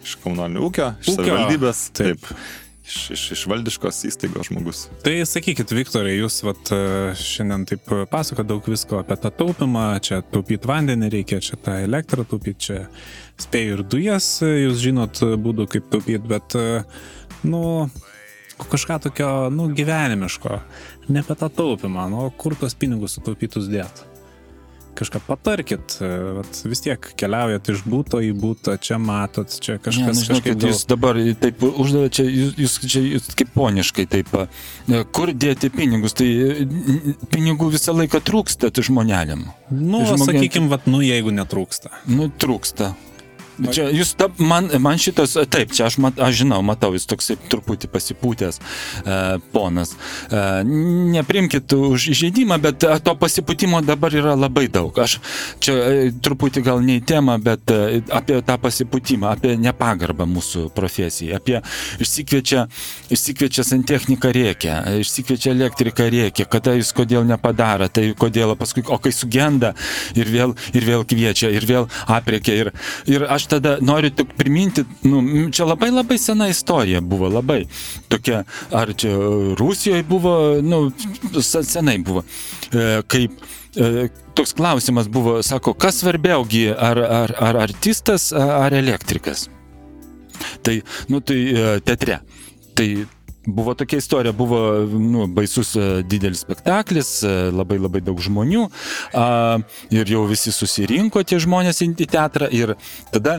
[0.06, 1.24] Iš komunalinio ūkio, iš Ūkio.
[1.24, 1.86] savivaldybės.
[1.96, 2.28] Taip.
[2.28, 2.65] Taip.
[2.86, 4.84] Iš, iš, iš valdiškos įstaigos žmogus.
[5.02, 10.20] Tai sakykit, Viktorai, jūs vat, e, šiandien taip pasako daug visko apie tą taupimą, čia
[10.22, 12.78] taupyti vandenį reikia, čia tą elektrą taupyti, čia
[13.42, 16.84] spėjų ir dujas, e, jūs žinot būdų kaip taupyti, bet, e,
[17.50, 17.62] nu,
[18.70, 20.60] kažką tokio, nu, gyvenimiško,
[21.10, 24.06] ne apie tą taupimą, nu, kur tos pinigus sutaupytus dėt.
[24.96, 29.82] Kažką patarkit, e, vat, vis tiek keliaujat iš būto į būtą, čia matot, čia Ne,
[29.84, 34.06] kažkas nu, žinokit, kažkaip jūs dabar taip uždavėte, čia, jūs, jūs, čia jūs kaip poniškai
[34.16, 36.68] taip, e, kur dėti pinigus, tai e,
[37.32, 39.46] pinigų visą laiką trūksta žmonėliam.
[39.70, 41.92] Nu, Žmogė- sakykim, vat, nu, jeigu netrūksta.
[42.08, 42.94] Nu, trūksta.
[43.56, 47.38] Čia jūs, ta, man, man šitas, taip, čia aš, mat, aš žinau, matau, jis toksai
[47.48, 49.16] truputį pasipūtęs e,
[49.54, 49.94] ponas.
[50.28, 50.42] E,
[51.16, 54.92] neprimkit už įžeidimą, bet e, to pasipūtimo dabar yra labai daug.
[55.00, 55.18] Aš
[55.64, 60.66] čia e, truputį gal ne į temą, bet e, apie tą pasipūtimą, apie nepagarbą mūsų
[60.76, 61.62] profesijai, apie
[62.04, 62.66] išsikviečia,
[63.08, 69.14] išsikviečia santechniką rėkia, išsikviečia elektriką rėkia, kada jis kodėl nepadaro, tai kodėl paskui, o kai
[69.16, 69.72] sugenda
[70.18, 72.60] ir vėl, ir vėl kviečia, ir vėl apriekia.
[72.60, 72.72] Ir,
[73.08, 75.20] ir aš tada noriu tik priminti, nu,
[75.54, 77.62] čia labai labai sena istorija buvo, labai
[78.12, 79.12] tokia, ar čia
[79.58, 80.90] Rusijoje buvo, nu,
[81.42, 82.24] se- senai buvo,
[82.72, 83.32] e, kaip
[83.76, 89.48] e, toks klausimas buvo, sako, kas svarbiaugi, ar, ar, ar artistas, ar elektrikas.
[90.62, 92.20] Tai, nu, tai e, teatre.
[92.76, 92.88] Tai
[93.46, 98.66] buvo tokia istorija, buvo nu, baisus e, didelis spektaklis, e, labai labai daug žmonių
[99.14, 99.26] a,
[99.94, 102.74] ir jau visi susirinko tie žmonės į teatrą ir
[103.14, 103.38] tada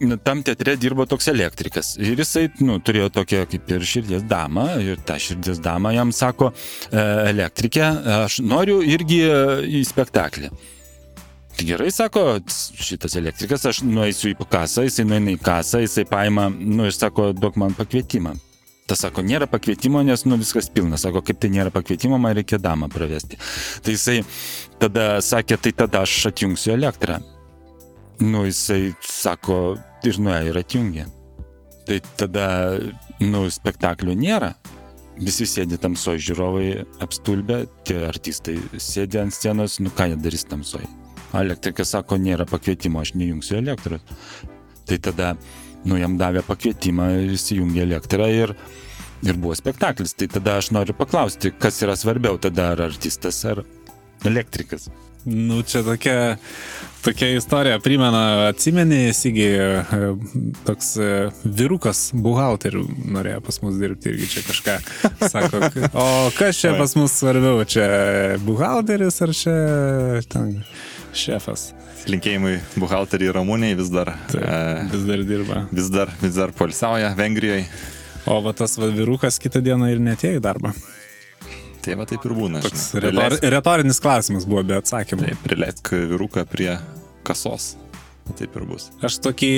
[0.00, 1.94] nu, tam teatre dirbo toks elektrikas.
[2.00, 6.52] Ir jisai nu, turėjo tokią kaip ir širdies damą ir ta širdies dama jam sako,
[6.90, 7.86] e, elektrikė,
[8.24, 9.24] aš noriu irgi
[9.80, 10.52] į spektaklį.
[11.50, 12.22] Tai gerai, sako,
[12.80, 17.34] šitas elektrikas, aš nueisiu į kasą, jisai nueina į kasą, jisai paima, nu ir sako,
[17.36, 18.38] duok man pakvietimą.
[18.90, 20.98] Tas sako, nėra pakvietimo, nes nu viskas pilna.
[20.98, 23.38] Sako, kaip tai nėra pakvietimo, man reikia damą pravesti.
[23.86, 24.24] Tai jisai
[24.82, 27.20] tada sakė, tai tada aš atjungsiu elektrą.
[28.18, 31.06] Nu, jisai sako, ir nuėjo ir atjungė.
[31.86, 32.48] Tai tada,
[33.22, 34.56] nu, spektaklio nėra.
[35.20, 36.66] Visi sėdi tamsoje, žiūrovai
[37.04, 40.90] apstulbę, tie artistai sėdi ant scenos, nu ką jie darys tamsoje.
[41.36, 44.02] Elektrikas sako, nėra pakvietimo, aš nejungsiu elektros.
[44.90, 45.34] Tai tada,
[45.84, 48.54] nu, jam davė pakvietimą, jis įjungė elektrą ir,
[49.26, 50.16] ir buvo spektaklis.
[50.18, 53.64] Tai tada aš noriu paklausti, kas yra svarbiau tada, ar artistas, ar
[54.28, 54.90] elektrikas.
[55.24, 56.36] Nu, čia tokia,
[57.04, 59.50] tokia istorija primena, atsimeni, Sigi,
[60.64, 61.10] toks e,
[61.44, 64.78] vyrukas, buhalterių norėjo pas mus dirbti irgi čia kažką.
[65.28, 65.60] Sako,
[65.92, 66.06] o
[66.38, 67.90] kas čia pas mus svarbiau, čia
[68.46, 69.58] buhalteris ar čia
[70.32, 70.62] ten
[71.12, 71.70] šefas?
[72.08, 75.66] Linkėjimai buhalteriai Ramūniai vis dar, e, Vis dar dirba.
[75.72, 77.66] vis dar, vis dar polsiauja Vengrijoje.
[78.26, 80.72] O va tas va, vyrukas kitą dieną ir netėjo į darbą.
[81.80, 82.60] Tai va taip ir būna.
[82.64, 85.28] Toks retor, retorinis klausimas buvo be atsakymų.
[85.30, 86.74] Taip, prileisk vyruką prie
[87.24, 87.74] kasos.
[88.38, 88.90] Taip ir bus.
[89.02, 89.52] Aš tokį,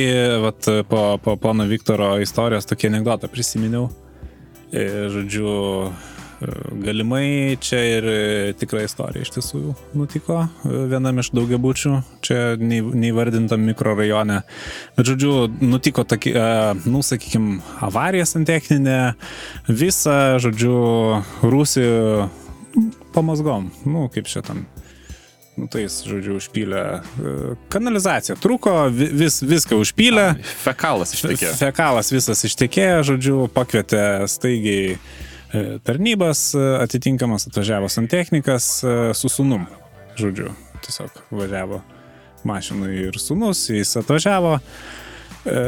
[0.45, 3.89] vat, po, po pono Viktoro istorijos tokį anegdotą prisiminiau.
[4.73, 5.51] E, Žodžiu,
[6.85, 9.61] galimai čia ir e, tikra istorija iš tiesų
[9.99, 14.41] nutiko e, vienam iš daugiabučių, čia neįvardintam mikrorajone.
[14.97, 19.01] Bet žodžiu, nutiko tokia, e, nu, sakykime, avarija santechninė,
[19.69, 20.77] visa, žodžiu,
[21.43, 22.29] Rusijų
[23.15, 24.65] pamazgom, nu, kaip šitam.
[25.53, 26.83] Nu, tai jis, žodžiu, užpylė
[27.73, 28.39] kanalizaciją.
[28.41, 30.31] Truko, vi- vis, viską užpylė.
[30.63, 31.51] Fekalas ištekėjo.
[31.61, 34.97] Fekalas visas ištekėjo, žodžiu, pakvietė staigiai
[35.85, 39.67] tarnybas, e, atitinkamas atvažiavo santechnikas e, su sunum.
[40.17, 40.53] Žodžiu,
[40.85, 41.83] tiesiog važiavo
[42.45, 44.59] mašinai ir sunus, jis atvažiavo,
[45.45, 45.59] e,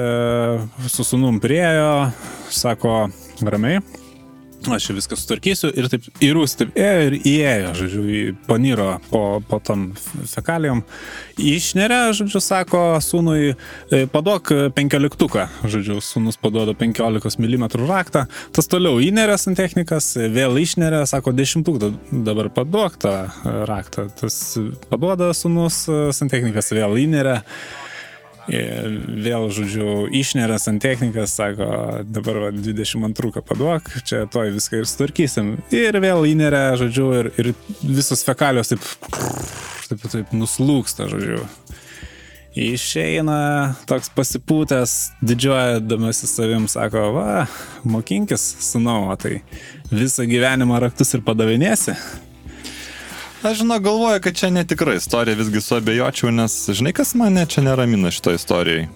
[0.88, 2.10] su sunum priejo,
[2.50, 3.08] sako,
[3.42, 3.80] ramiai,
[4.72, 8.04] aš čia viską sutvarkysiu ir taip ir jūs taip ėjo ir įėjo, žodžiu,
[8.48, 9.90] paniro po, po tom
[10.30, 10.80] fekalijom.
[11.36, 19.02] Išneria, žodžiu, sako sūnui, e, paduok penkioliktuką, žodžiu, sūnus paduoda 15 mm raktą, tas toliau
[19.04, 21.92] įneria santechnikas, vėl išneria, sako, dešimtuką
[22.24, 23.16] dabar paduok tą
[23.68, 24.40] raktą, tas
[24.88, 25.84] paduoda sūnus
[26.16, 27.42] santechnikas, vėl įneria.
[28.48, 31.66] Vėl, žodžiu, išneras ant technikas, sako,
[32.04, 35.54] dabar va, 22 paduok, čia toj viską ir sutvarkysim.
[35.72, 38.84] Ir vėl įneria, žodžiu, ir, ir visos fekalios taip,
[39.88, 41.40] taip, taip nuslūksta, žodžiu.
[42.54, 43.38] Išeina
[43.90, 44.92] toks pasipūtęs,
[45.26, 47.46] didžiuojadamasi savim, sako, va,
[47.88, 49.40] mokinkis, sunau, tai
[49.90, 51.96] visą gyvenimą raktus ir padavinėsi.
[53.44, 58.08] Aš žinau, galvoju, kad čia netikra istorija, visgi suabejočiau, nes žinai, kas mane čia neramina
[58.10, 58.86] šito istorijai.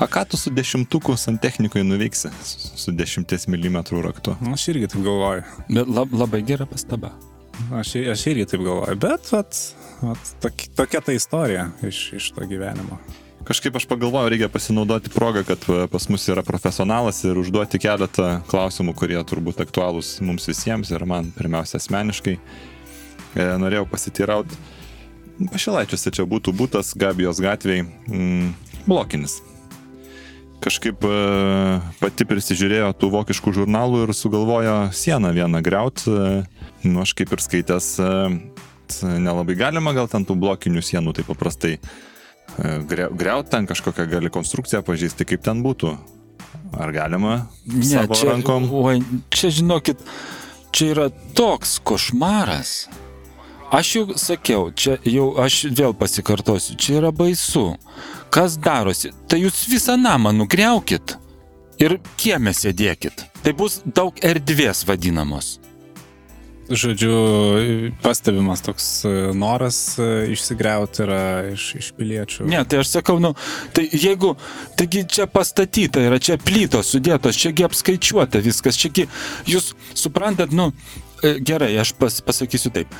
[0.00, 2.28] A ką tu su dešimtuku santechnikoje nuveiksi
[2.76, 4.36] su 10 mm raktu?
[4.40, 5.42] Nu, aš irgi taip galvoju.
[5.68, 7.12] Bet lab, labai gera pastaba.
[7.76, 9.60] Aš, aš irgi taip galvoju, bet vat,
[10.00, 12.98] vat, tok, tokia ta istorija iš, iš to gyvenimo.
[13.44, 18.96] Kažkaip aš pagalvojau, reikia pasinaudoti progą, kad pas mus yra profesionalas ir užduoti keletą klausimų,
[18.96, 22.38] kurie turbūt aktualūs mums visiems ir man pirmiausia asmeniškai.
[23.34, 24.58] E, norėjau pasitirauti.
[25.52, 28.52] Pašilaičiuose čia būtų būtas Gabijos gatviai mm,
[28.86, 29.40] blokinis.
[30.62, 31.16] Kažkaip e,
[31.98, 36.04] pati prisižiūrėjo tų vokiškų žurnalų ir sugalvojo sieną vieną greut.
[36.06, 36.44] E,
[36.86, 37.96] nu, aš kaip ir skaitęs,
[39.02, 41.78] nelabai galima gal ten tų blokinių sienų taip paprastai
[43.16, 45.94] greut ten kažkokią gali konstrukciją pažįsti, kaip ten būtų.
[46.72, 48.68] Ar galima Ne, savo čia, rankom?
[48.72, 49.00] oi,
[49.32, 50.00] čia žinokit,
[50.72, 52.88] čia yra toks košmaras.
[53.72, 57.70] Aš jau sakiau, čia jau aš vėl pasikartosiu, čia yra baisu.
[58.32, 59.14] Kas darosi?
[59.28, 61.14] Tai jūs visą namą nugriaukit
[61.80, 63.24] ir kiemė sėdėkit.
[63.40, 65.54] Tai bus daug erdvės vadinamos.
[66.72, 67.14] Žodžiu,
[68.04, 72.46] pastebimas toks e, noras e, išsigriauti yra iš, iš piliečių.
[72.52, 73.32] Ne, tai aš sakau, nu,
[73.76, 74.34] tai jeigu,
[74.78, 79.08] taigi čia pastatyta yra, čia plytos sudėtos, čiagi apskaičiuota viskas, čiagi
[79.48, 80.70] jūs suprantat, nu,
[81.20, 82.94] e, gerai, aš pas, pasakysiu taip,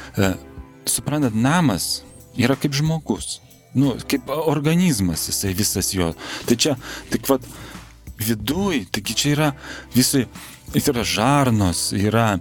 [0.88, 2.02] suprantat, namas
[2.38, 3.40] yra kaip žmogus,
[3.74, 6.12] nu, kaip organizmas jisai visas jo.
[6.48, 6.76] Tai čia,
[7.12, 7.44] tik vad,
[8.20, 9.50] viduj, taigi čia yra
[9.94, 10.26] visai,
[10.78, 12.36] yra žarnos, yra,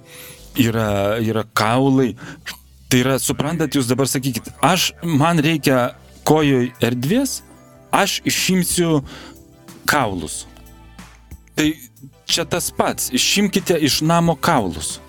[0.59, 2.13] yra, yra kaulai.
[2.91, 5.93] Tai yra, suprantat, jūs dabar sakykit, aš, man reikia
[6.27, 7.39] kojoj erdvės,
[7.91, 9.01] aš išimsiu
[9.89, 10.45] kaulus.
[11.55, 11.67] Tai
[12.25, 14.99] čia tas pats, išimkite iš namo kaulus.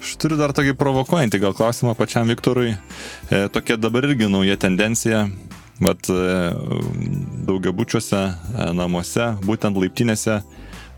[0.00, 2.72] Aš turiu dar tokį provokuojantį gal klausimą pačiam Viktorui.
[2.72, 5.26] E, tokia dabar irgi nauja tendencija.
[5.80, 6.22] Vat e,
[7.48, 10.40] daugiabučiuose, e, namuose, būtent laiptinėse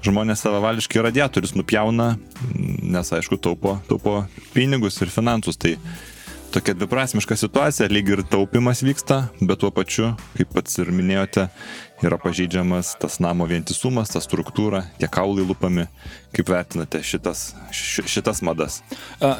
[0.06, 2.12] žmonės savavališkai radiatorius nupjauna,
[2.54, 4.20] nes aišku taupo, taupo
[4.54, 5.58] pinigus ir finansus.
[5.58, 5.76] Tai
[6.54, 11.48] tokia dviprasmiška situacija, lyg ir taupimas vyksta, bet tuo pačiu, kaip pats ir minėjote,
[12.02, 15.86] yra pažeidžiamas tas namo vientisumas, ta struktūra, tie kaulai lupami.
[16.32, 18.78] Kaip vertinate šitas, ši, šitas madas?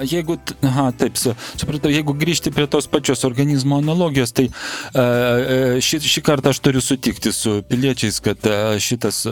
[0.05, 4.51] Jeigu, aha, taip, su- supratau, jeigu grįžti prie tos pačios organizmo analogijos, tai
[4.92, 8.44] šį, šį kartą aš turiu sutikti su piliečiais, kad
[8.77, 9.22] šitas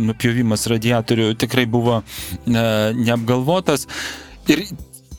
[0.00, 2.00] nupjovimas radiatorių tikrai buvo
[2.48, 3.84] neapgalvotas.
[4.48, 4.64] Ir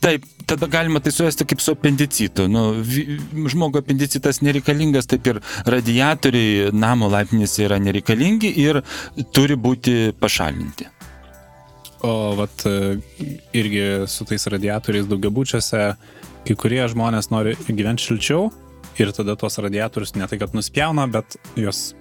[0.03, 2.47] taip, tada galima tai suvesti kaip su apendicitu.
[2.51, 2.65] Nu,
[3.49, 5.39] žmogui apendicitas nereikalingas, taip ir
[5.69, 8.81] radiatoriai namo laiptinėse yra nereikalingi ir
[9.35, 10.89] turi būti pašalinti.
[12.03, 12.65] O vat
[13.55, 15.83] irgi su tais radiatoriais daugiabučiuose,
[16.43, 18.49] kai kurie žmonės nori gyventi šilčiau
[18.99, 21.93] ir tada tuos radiatorius ne tai, kad nuspjauna, bet juos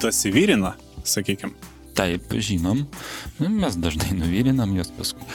[0.00, 1.52] dasivyrina, sakykime.
[1.98, 2.86] Taip, žinom,
[3.42, 5.26] mes dažnai nuvyrinam juos paskui.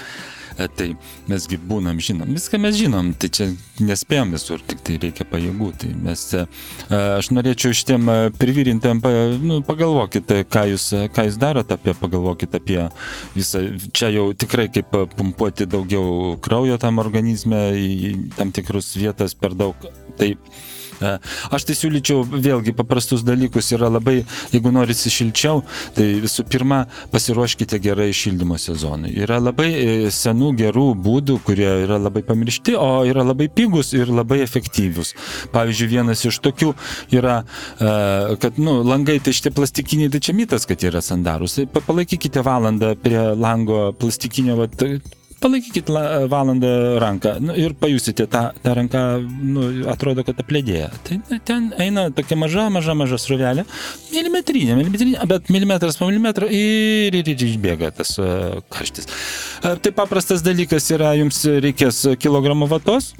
[0.57, 0.87] E, Tai
[1.29, 3.47] mesgi būnam, žinom, viską mes žinom, tai čia
[3.83, 5.69] nespėjom visur, tik tai reikia pajėgų.
[5.81, 6.45] Tai mes, e,
[6.99, 9.01] aš norėčiau šitiem e, privirintėm,
[9.43, 12.79] nu, pagalvokite, ką jūs, e, ką jūs darote, apie, pagalvokite apie
[13.35, 13.63] visą,
[13.95, 19.55] čia jau tikrai kaip e, pumpuoti daugiau kraujo tam organizme į tam tikrus vietas per
[19.57, 19.87] daug.
[20.15, 23.71] Tai E, Aš tai siūlyčiau vėlgi paprastus dalykus.
[23.75, 24.21] Yra labai,
[24.53, 25.63] jeigu norisi šilčiau,
[25.95, 29.13] tai visų pirma pasiruoškite gerai šildymo sezonui.
[29.25, 29.69] Yra labai
[30.13, 35.13] senų gerų būdų, kurie yra labai pamiršti, o yra labai pigus ir labai efektyvūs.
[35.55, 36.71] Pavyzdžiui, vienas iš tokių
[37.15, 37.41] yra,
[37.79, 41.57] kad, nu, langai tai šitie plastikiniai, tai čia mitas, kad yra sandarus.
[41.59, 44.85] Tai pa- palaikykite valandą prie lango plastikinio, vat,
[45.43, 50.89] palaikykit la- valandą ranką nu, ir pajusite, ta, ta ranka nu, atrodo, kad aplėdėja.
[51.07, 53.65] Tai na, ten eina tokia maža, maža, maža srovelė,
[54.13, 59.09] milimetrinė, milimetrinė, bet milimetras po milimetro ir, ir, ir išbėga tas uh, karštis.
[59.61, 63.13] Tai paprastas dalykas yra, jums reikės kilogramų vatos,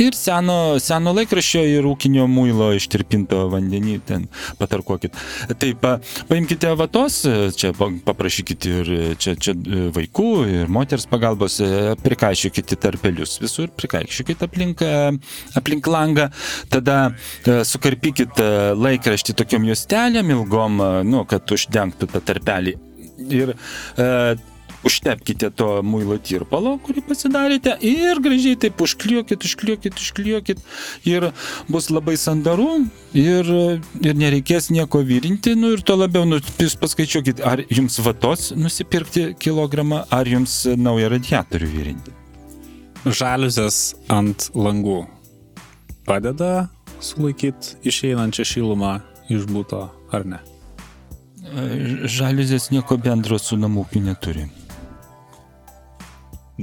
[0.00, 4.26] Ir seno, seno laikraščio ir ūkinio muilo ištirpinto vandenį ten
[4.56, 5.16] patarkuokit.
[5.60, 5.96] Taip, pa,
[6.30, 7.18] paimkite vatos,
[7.60, 8.90] čia paprašykite ir
[9.20, 9.54] čia, čia
[9.92, 11.58] vaikų ir moters pagalbos,
[12.00, 14.84] prikaišykite tarpelius visur, prikaišykite aplink,
[15.60, 16.30] aplink langą,
[16.72, 18.48] tada e, sukarpykite
[18.80, 20.80] laikraštį tokiom juostelėm ilgom,
[21.10, 22.78] nu, kad uždengtų tą tarpelį.
[23.28, 24.08] Ir e,
[24.84, 30.62] užtepkite to muilo tirpalo, kurį pasidarėte ir gražiai taip užkliuokit, užkliuokit, užkliuokit
[31.08, 31.30] ir
[31.68, 33.50] bus labai sandaru ir,
[34.00, 39.30] ir nereikės nieko virinti, nu ir to labiau, nu, jūs paskaičiuokit, ar jums vatos nusipirkti
[39.40, 42.16] kilogramą, ar jums naują radiatorių virinti.
[43.04, 45.02] Žaliuzės ant langų
[46.08, 46.68] padeda
[47.00, 48.98] sulaikyti išeinančią šilumą
[49.32, 50.40] iš būto ar ne?
[52.04, 54.44] Žaliuzės nieko bendro su namūkiu neturi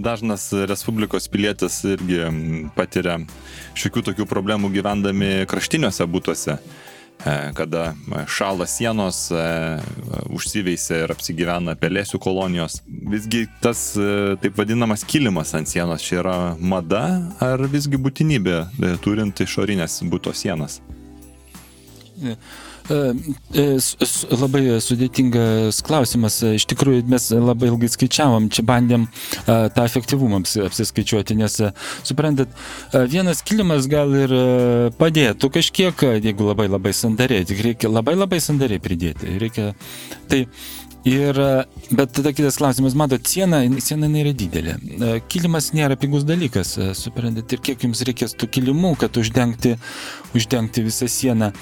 [0.04, 2.20] dažnas Respublikos pilietis irgi
[2.76, 3.20] patiria
[3.78, 7.94] šiokių tokių problemų gyvendami kraštiniuose būtuose, e, kada
[8.28, 9.46] šala sienos, e,
[10.34, 12.82] užsiveisia ir apsigyvena pelėsių kolonijos.
[12.88, 17.04] Visgi tas e, taip vadinamas kilimas ant sienos čia yra mada
[17.44, 18.62] ar visgi būtinybė
[19.06, 20.82] turint išorinės būto sienas?
[22.18, 23.66] E,
[24.32, 26.40] labai sudėtingas klausimas.
[26.56, 29.08] Iš tikrųjų, mes labai ilgai skaičiavom, čia bandėm
[29.46, 31.60] tą efektyvumą apsiskaičiuoti, nes,
[32.08, 32.54] suprantat,
[33.12, 34.34] vienas kilimas gal ir
[35.00, 39.36] padėtų kažkiek, jeigu labai labai sandariai, tik reikia labai labai sandariai pridėti.
[39.42, 39.74] Reikia,
[40.32, 40.46] tai
[41.08, 41.38] Ir,
[41.92, 44.74] bet tada kitas klausimas, matot, siena, siena nėra didelė.
[45.32, 49.78] Kilimas nėra pigus dalykas, suprantat, ir kiek jums reikės tų kilimų, kad uždengti,
[50.36, 51.54] uždengti visą sieną.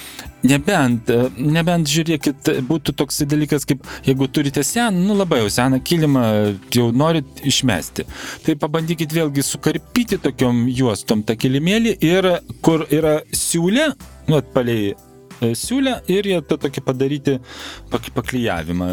[0.46, 6.26] Nebent, nebent žiūrėkit, būtų toks dalykas, kaip jeigu turite seną, nu labai jau seną kilimą,
[6.74, 8.10] jau norit išmesti.
[8.46, 12.32] Tai pabandykit vėlgi sukarpyti tokiom juostom tą kilimėlį ir
[12.66, 13.92] kur yra siūlė,
[14.30, 17.38] nu, palei E, siūlę ir jie tą tokį padaryti
[17.92, 18.90] paklyjavimą.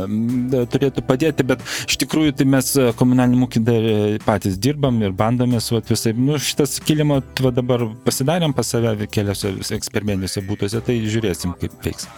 [0.72, 5.14] Turėtų padėti, bet iš tikrųjų tai mes e, komunaliniam ūkį dar e, patys dirbam ir
[5.16, 6.14] bandomės visai.
[6.18, 12.08] Nu, šitas kilimo dabar pasidarėm pas save keliose eksperimentiniuose būtuose, tai žiūrėsim, kaip veiks.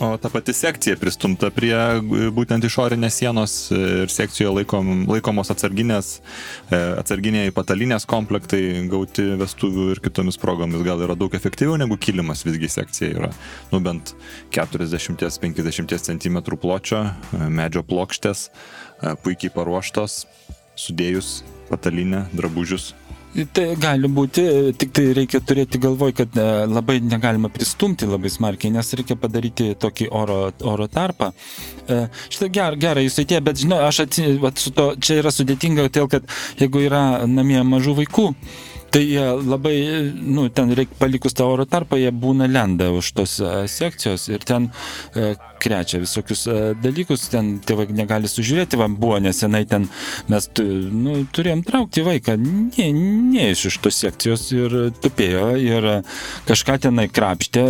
[0.00, 1.76] O ta pati sekcija pristumta prie
[2.36, 6.10] būtent išorinės sienos ir sekcijoje laikom, laikomos atsarginės,
[6.68, 8.60] e, atsarginiai patalinės komplektai
[8.92, 10.84] gauti vestuvių ir kitomis progomis.
[10.84, 13.30] Gal yra daug efektyviau negu kilimas, visgi sekcija yra,
[13.72, 14.12] nu bent
[14.52, 18.50] 40-50 cm pločio, e, medžio plokštės,
[19.00, 20.26] e, puikiai paruoštos,
[20.76, 21.38] sudėjus
[21.70, 22.92] patalinę, drabužius
[23.52, 24.42] Tai gali būti,
[24.80, 29.74] tik tai reikia turėti galvoj, kad e, labai negalima pristumti labai smarkiai, nes reikia padaryti
[29.82, 31.32] tokį oro, oro tarpą.
[31.84, 31.98] E,
[32.32, 36.08] šitą gerą, gerą jūs atėjo, bet žinau, aš atsimenu, su to čia yra sudėtinga, todėl
[36.14, 38.30] kad jeigu yra namie mažų vaikų,
[38.96, 39.76] Tai jie labai,
[40.24, 44.46] nu, ten reikia palikus tą oro tarpą, jie būna lenda už tos uh, sekcijos ir
[44.48, 49.84] ten uh, krečia visokius uh, dalykus, ten tėvai negali sužiūrėti, va, buvo nesenai ten
[50.32, 50.64] mes tu,
[50.96, 55.92] nu, turėjom traukti vaiką, ne, ne iš tos sekcijos ir tupėjo ir
[56.48, 57.68] kažką tenai krapštė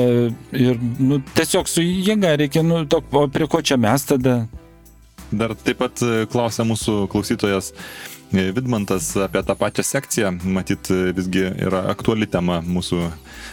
[0.62, 4.45] ir, nu, tiesiog su jėga reikia, nu, to, o prie ko čia mes tada?
[5.35, 7.72] Dar taip pat klausia mūsų klausytojas,
[8.33, 13.05] Vidmantas apie tą pačią sekciją, matyt, visgi yra aktuali tema mūsų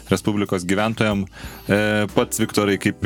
[0.09, 1.29] Respublikos gyventojams.
[1.69, 1.77] E,
[2.15, 3.05] pats, Viktorai, kaip,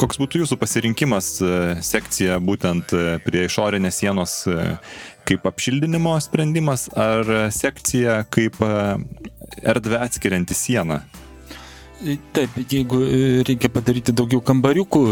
[0.00, 4.34] koks būtų jūsų pasirinkimas e, sekcija būtent e, prie išorinės sienos
[5.24, 8.58] kaip apšildinimo sprendimas ar sekcija kaip
[9.62, 11.00] erdvę atskirianti sieną?
[12.04, 15.02] Taip, jeigu e, reikia padaryti daugiau kambariukų,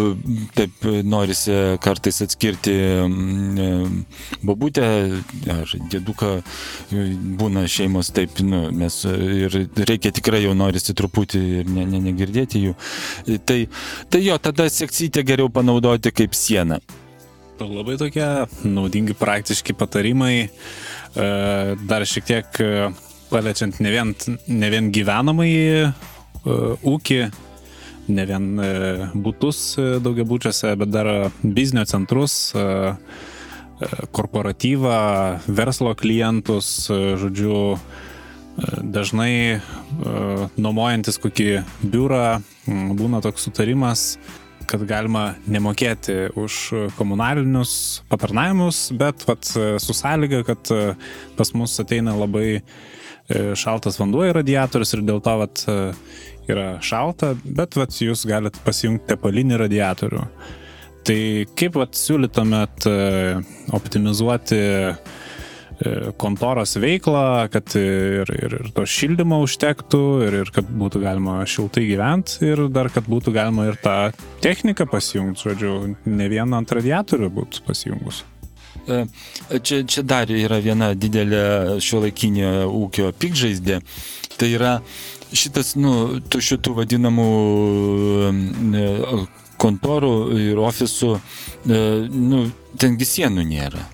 [0.52, 2.74] taip norisi kartais atskirti
[3.06, 4.84] mm, e, babutę
[5.54, 6.32] ar dėduką,
[6.92, 7.06] e,
[7.40, 9.56] būna šeimos taip, nu, mes ir
[9.88, 12.76] reikia tikrai jau norisi truputį ir ne, ne, negirdėti jų.
[13.48, 13.58] Tai,
[14.12, 16.82] tai jo, tada seksytę geriau panaudoti kaip sieną.
[17.62, 18.26] Labai tokie
[18.66, 20.48] naudingi praktiški patarimai,
[21.14, 22.64] dar šiek tiek
[23.30, 24.16] paliečiant ne vien,
[24.50, 25.92] ne vien gyvenamąjį
[26.44, 27.20] ūkį,
[28.10, 28.70] ne vien e,
[29.14, 31.12] būtus e, daugiabučiuose, bet dar
[31.42, 32.54] biznio centrus,
[34.14, 34.98] korporatyvą,
[35.50, 36.68] verslo klientus,
[37.18, 37.56] žodžiu,
[38.94, 39.58] dažnai
[40.54, 41.48] nuomojantis kokį
[41.82, 42.36] biurą
[42.68, 44.04] būna toks sutarimas,
[44.70, 46.60] kad galima nemokėti už
[46.94, 50.70] komunalinius patarnavimus, bet vat, su sąlyga, kad
[51.34, 52.60] pas mus ateina labai
[53.58, 55.66] šaltas vanduo į radiatorius ir dėl to vat,
[56.50, 60.26] yra šalta, bet vat, jūs galite pasijungti tepalinį radiatorių.
[61.06, 61.18] Tai
[61.58, 62.94] kaip vat siūlytumėt e,
[63.74, 64.92] optimizuoti e,
[66.20, 71.88] kontoros veiklą, kad ir, ir, ir to šildymo užtektų, ir, ir kad būtų galima šiltai
[71.88, 73.96] gyventi, ir dar kad būtų galima ir tą
[74.44, 78.22] techniką pasijungti, žodžiu, ne vieną ant radiatorių būtų pasijungus.
[78.86, 79.04] E,
[79.58, 83.82] čia, čia dar yra viena didelė šio laikinio ūkio pikžaizdė.
[84.38, 84.76] Tai yra
[85.32, 87.28] šitas, nu, tų šitų vadinamų
[89.62, 92.44] kontorų ir ofisų, e, nu,
[92.80, 93.84] tengi sienų nėra.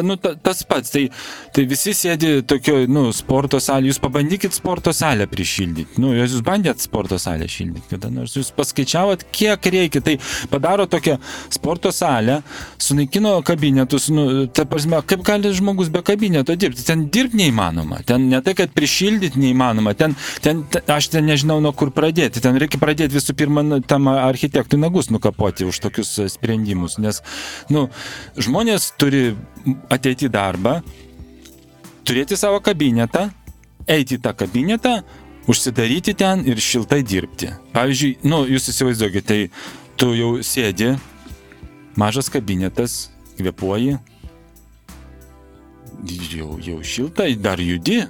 [0.00, 1.10] Ta, nu, ta, tas pats, tai,
[1.52, 6.00] tai visi sėdi tokio, nu, sporto salė, jūs pabandykit sporto salę prišildyti.
[6.00, 10.00] Nu, jūs bandėt sporto salę šildyti, kada nors jūs paskaičiavot, kiek reikia.
[10.06, 10.14] Tai
[10.48, 11.18] padaro tokią
[11.52, 12.38] sporto salę,
[12.80, 16.86] sunaikino kabinetus, nu, ta prasme, kaip gali žmogus be kabineto dirbti.
[16.88, 18.00] Ten dirbti neįmanoma.
[18.08, 19.92] Ten ne tai, kad prišildyti neįmanoma.
[20.00, 22.40] Ten, ten, aš ten nežinau, nuo kur pradėti.
[22.40, 26.96] Ten reikia pradėti visų pirma nu, tam architektui nagus nukapoti už tokius sprendimus.
[27.04, 27.20] Nes,
[27.68, 27.90] nu,
[28.40, 29.34] žmonės turi
[29.90, 30.78] ateiti į darbą,
[32.06, 33.28] turėti savo kabinetą,
[33.90, 35.00] eiti į tą kabinetą,
[35.50, 37.50] užsidaryti ten ir šiltai dirbti.
[37.74, 40.94] Pavyzdžiui, nu, jūs įsivaizduokite, tai tu jau sėdi,
[41.98, 43.98] mažas kabinetas, kvepuoji,
[46.30, 48.02] jau, jau šiltai, dar judi,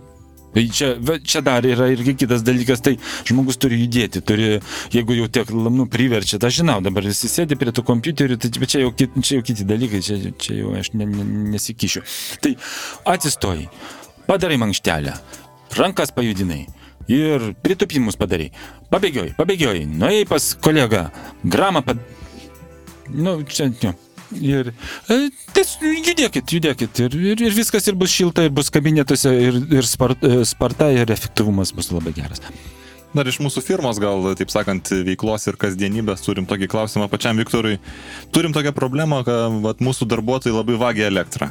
[0.55, 2.97] čia, čia dar yra irgi kitas dalykas, tai
[3.29, 4.49] žmogus turi judėti, turi,
[4.95, 8.83] jeigu jau tiek, nu, priverčia, aš žinau, dabar visi sėdi prie tų kompiuterių, tai čia
[8.85, 12.03] jau, čia jau kiti dalykai, čia, čia jau aš ne, ne, nesikišiu.
[12.43, 12.55] Tai
[13.15, 13.71] atsistoji,
[14.27, 15.15] padarai mankštelę,
[15.79, 16.65] rankas pajudinai
[17.11, 18.51] ir pritupimus padarai,
[18.93, 21.09] pabėgioj, pabėgioj, nuėjai pas kolegą,
[21.45, 22.03] gramą pad...
[23.11, 23.97] Nu, čia, ne.
[24.39, 24.71] Ir
[25.11, 25.17] e,
[25.55, 29.89] ties, judėkit, judėkit ir, ir, ir viskas ir bus šilta, ir bus kabinetuose, ir, ir
[29.89, 32.43] spart, e, sparta, ir efektyvumas bus labai geras.
[33.11, 37.81] Dar iš mūsų firmos, gal, taip sakant, veiklos ir kasdienybės turim tokį klausimą pačiam Viktorui.
[38.31, 41.51] Turim tokią problemą, kad vat, mūsų darbuotojai labai vagia elektrą.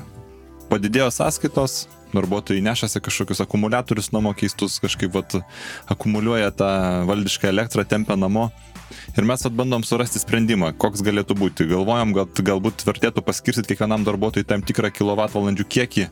[0.71, 1.81] Padidėjo sąskaitos,
[2.13, 5.35] darbuotojai nešasi kažkokius akumuliatorius namo keistus, kažkaip vat,
[5.91, 6.69] akumuliuoja tą
[7.09, 8.49] valdišką elektrą, tempia namo.
[9.17, 11.67] Ir mes bandom surasti sprendimą, koks galėtų būti.
[11.69, 16.07] Galvojam, kad galbūt vertėtų paskirstyti kiekvienam darbuotojui tam tikrą kilovatvalandžių kiekį,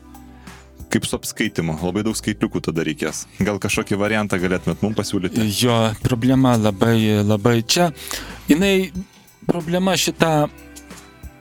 [0.92, 1.78] kaip su apskaitimu.
[1.82, 3.26] Labai daug skaitliukų tada reikės.
[3.42, 5.46] Gal kažkokį variantą galėtumėt mums pasiūlyti?
[5.58, 7.90] Jo, problema labai, labai čia.
[8.50, 8.90] Jinai,
[9.48, 10.48] problema šita,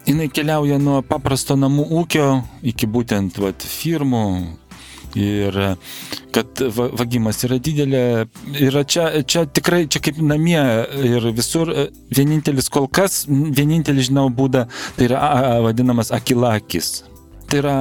[0.08, 2.30] jinai keliauja nuo paprasto namų ūkio
[2.72, 4.26] iki būtent vat, firmų,
[5.18, 5.55] Ir
[6.36, 6.62] kad
[6.99, 8.28] vagimas yra didelė,
[8.60, 10.60] yra čia, čia tikrai, čia kaip namie
[11.08, 11.72] ir visur,
[12.14, 15.22] vienintelis kol kas, vienintelis žinau būdą, tai yra
[15.66, 17.05] vadinamas akilakis.
[17.47, 17.78] Tai yra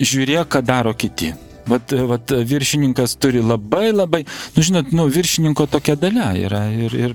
[0.00, 1.34] žiūrėk, ką daro kiti.
[1.68, 4.24] Vat, vat viršininkas turi labai labai,
[4.56, 7.14] nu žinot, nu viršininko tokia dalia yra ir, ir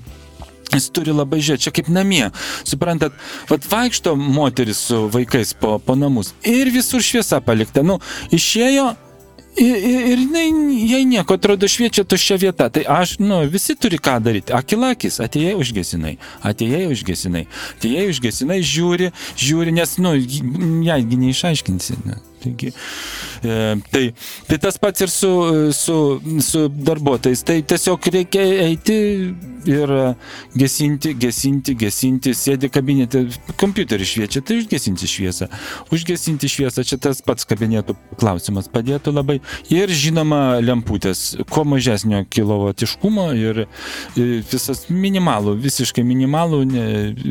[0.70, 2.26] Jis turi labai žiūrėti, čia kaip namie.
[2.68, 3.14] Suprantat,
[3.50, 7.84] vad vaikšto moteris su vaikais po, po namus ir visur šviesa palikta.
[7.86, 8.00] Nu,
[8.34, 8.90] išėjo,
[9.58, 10.44] Ir, ir, ir jinai,
[10.86, 12.68] jai nieko atrodo šviečia tuščia vieta.
[12.70, 14.54] Tai aš, nu, visi turi ką daryti.
[14.54, 16.14] Akilakis, atėjai užgesinai,
[16.46, 17.42] atėjai užgesinai,
[17.74, 20.14] atėjai užgesinai, žiūri, žiūri, nes, nu,
[20.86, 21.98] jaigi neišaiškinsi.
[22.06, 22.20] Ne.
[22.40, 22.72] Taigi,
[23.44, 24.04] e, tai,
[24.48, 25.30] tai tas pats ir su,
[25.76, 25.96] su,
[26.44, 27.44] su darbuotojais.
[27.46, 28.98] Tai tiesiog reikia eiti
[29.68, 29.92] ir
[30.56, 33.24] gesinti, gesinti, gesinti, sėdi kabinete,
[33.60, 35.50] kompiuterį šviečia, tai užgesinti šviesą.
[35.92, 39.40] Užgesinti šviesą, čia tas pats kabinetų klausimas padėtų labai.
[39.72, 43.64] Ir žinoma, lemputės, kuo mažesnio kilovatiškumo ir,
[44.16, 46.86] ir visas minimalų, visiškai minimalų ne,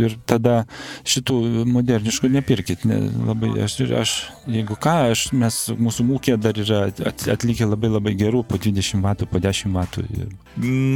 [0.06, 0.64] ir tada
[1.08, 2.86] šitų moderniškų nepirkit.
[2.90, 4.16] Ne, labai, aš, aš,
[4.50, 6.82] jeigu ką, aš, mes, mūsų mūkė dar yra
[7.34, 10.06] atlikę labai labai gerų, po 20 vatų, po 10 vatų.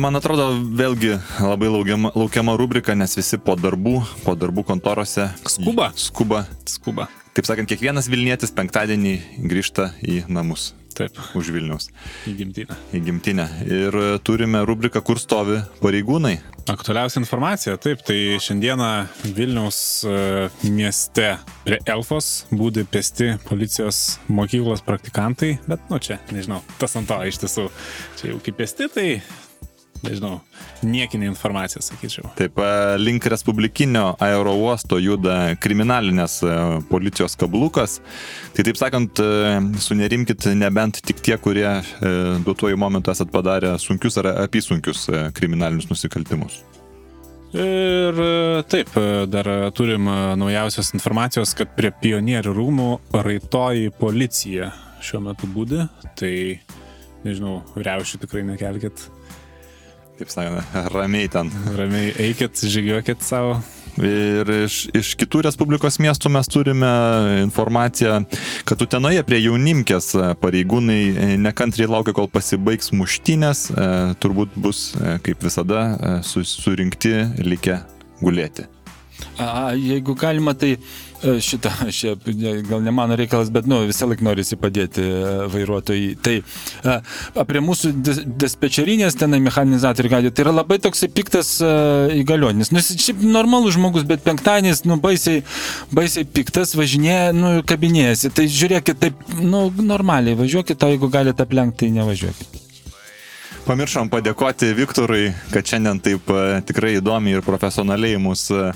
[0.04, 5.92] Man atrodo, vėlgi labai laukiama, laukiama rubrika, nes visi po darbų, po darbų kontorose skuba.
[5.96, 6.46] Skuba.
[6.70, 7.10] Skuba.
[7.34, 9.14] Taip sakant, kiekvienas Vilnietis penktadienį
[9.50, 10.76] grįžta į namus.
[10.94, 11.18] Taip.
[11.34, 11.88] Už Vilnius.
[12.30, 12.76] Į gimtinę.
[12.94, 13.46] Į gimtinę.
[13.66, 16.36] Ir turime rubriką, kur stovi pareigūnai.
[16.70, 18.90] Aktualiausia informacija, taip, tai šiandieną
[19.36, 20.20] Vilniaus e,
[20.70, 21.34] mieste
[21.66, 27.42] prie Elfos būdi pesti policijos mokyklos praktikantai, bet, nu čia, nežinau, tas ant to iš
[27.42, 27.66] tiesų,
[28.22, 29.08] čia jau kaip pesti, tai
[30.04, 30.38] nežinau,
[30.86, 32.28] niekinė informacija, sakyčiau.
[32.38, 36.58] Taip, e, link Respublikinio aerouosto juda kriminalinės e,
[36.90, 38.00] policijos kablukas.
[38.56, 41.70] Tai taip sakant, e, sunerimkit nebent tik tie, kurie
[42.44, 46.62] duotuoju momentu esat padarę sunkius ar apysunkius kriminalinius nusikaltimus.
[47.54, 48.18] Ir
[48.66, 48.96] taip,
[49.30, 50.08] dar turim
[50.42, 54.72] naujausios informacijos, kad prie pionierių rūmų raitoji policija
[55.04, 55.84] šiuo metu būdi,
[56.18, 56.34] tai
[57.24, 59.06] nežinau, riaušių tikrai nekelkit
[60.20, 61.52] kaip sakant, ramiai ten.
[61.78, 63.58] Ramiai eikit, žygiuokit savo.
[64.02, 66.90] Ir iš, iš kitų Respublikos miestų mes turime
[67.44, 68.24] informaciją,
[68.66, 73.68] kad Utenoje prie jaunimkės pareigūnai nekantriai laukia, kol pasibaigs muštinės,
[74.24, 74.88] turbūt bus,
[75.26, 75.86] kaip visada,
[76.26, 77.84] surinkti likę
[78.24, 78.66] gulėti.
[79.38, 80.80] A, jeigu galima, tai e,
[81.24, 82.16] šitą, šia,
[82.68, 85.22] gal ne mano reikalas, bet nu, visą laiką norisi padėti e,
[85.54, 86.16] vairuotojai.
[86.24, 87.94] Tai e, prie mūsų
[88.44, 92.74] dispečerinės tenai mechanizatorių gali, tai yra labai toksai piktas įgalionis.
[92.74, 95.46] Nu, šiaip normalus žmogus, bet penktadienis, nu, baisiai,
[95.94, 98.34] baisiai piktas, važinėja, nu, kabinėjasi.
[98.36, 102.73] Tai žiūrėkit, taip, nu, normaliai važiuokit, o jeigu galite aplenkti, tai nevažiuokit.
[103.64, 108.74] Pamiršom padėkoti Viktorui, kad šiandien taip e, tikrai įdomiai ir profesionaliai mus e,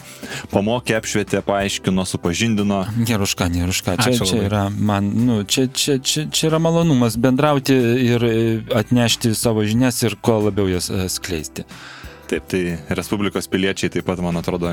[0.54, 2.80] pamokė, apšvietė, paaiškino, supažindino.
[3.10, 3.98] Geruška, geruška.
[4.06, 7.76] Čia, čia yra man, nu, čia, čia, čia, čia yra malonumas bendrauti
[8.06, 8.40] ir e,
[8.80, 11.68] atnešti savo žinias ir kuo labiau jas skleisti.
[12.28, 14.68] Taip, tai Respublikos piliečiai taip pat, man atrodo,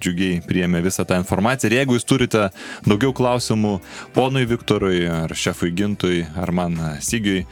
[0.00, 1.68] džiugiai priėmė visą tą informaciją.
[1.68, 2.46] Ir jeigu jūs turite
[2.86, 3.74] daugiau klausimų
[4.14, 7.44] ponui Viktorui, ar šefui Gintui, ar man Sigiui,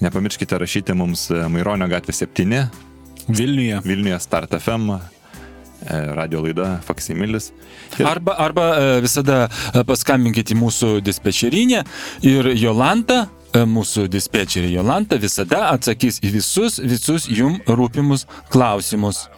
[0.00, 2.64] nepamirškite rašyti mums Maironio gatvė 7.
[3.28, 3.80] Vilniuje.
[3.84, 4.98] Vilniuje Start FM e,
[6.18, 7.52] radio laida Faksimilis.
[7.98, 8.08] Ir...
[8.08, 11.84] Arba, arba e, visada e, paskambinkite į mūsų dispečerinę
[12.26, 13.24] ir Jolanta
[13.54, 19.28] E, mūsų dispečerė Jolanta visada atsakys į visus, visus jum rūpimus klausimus.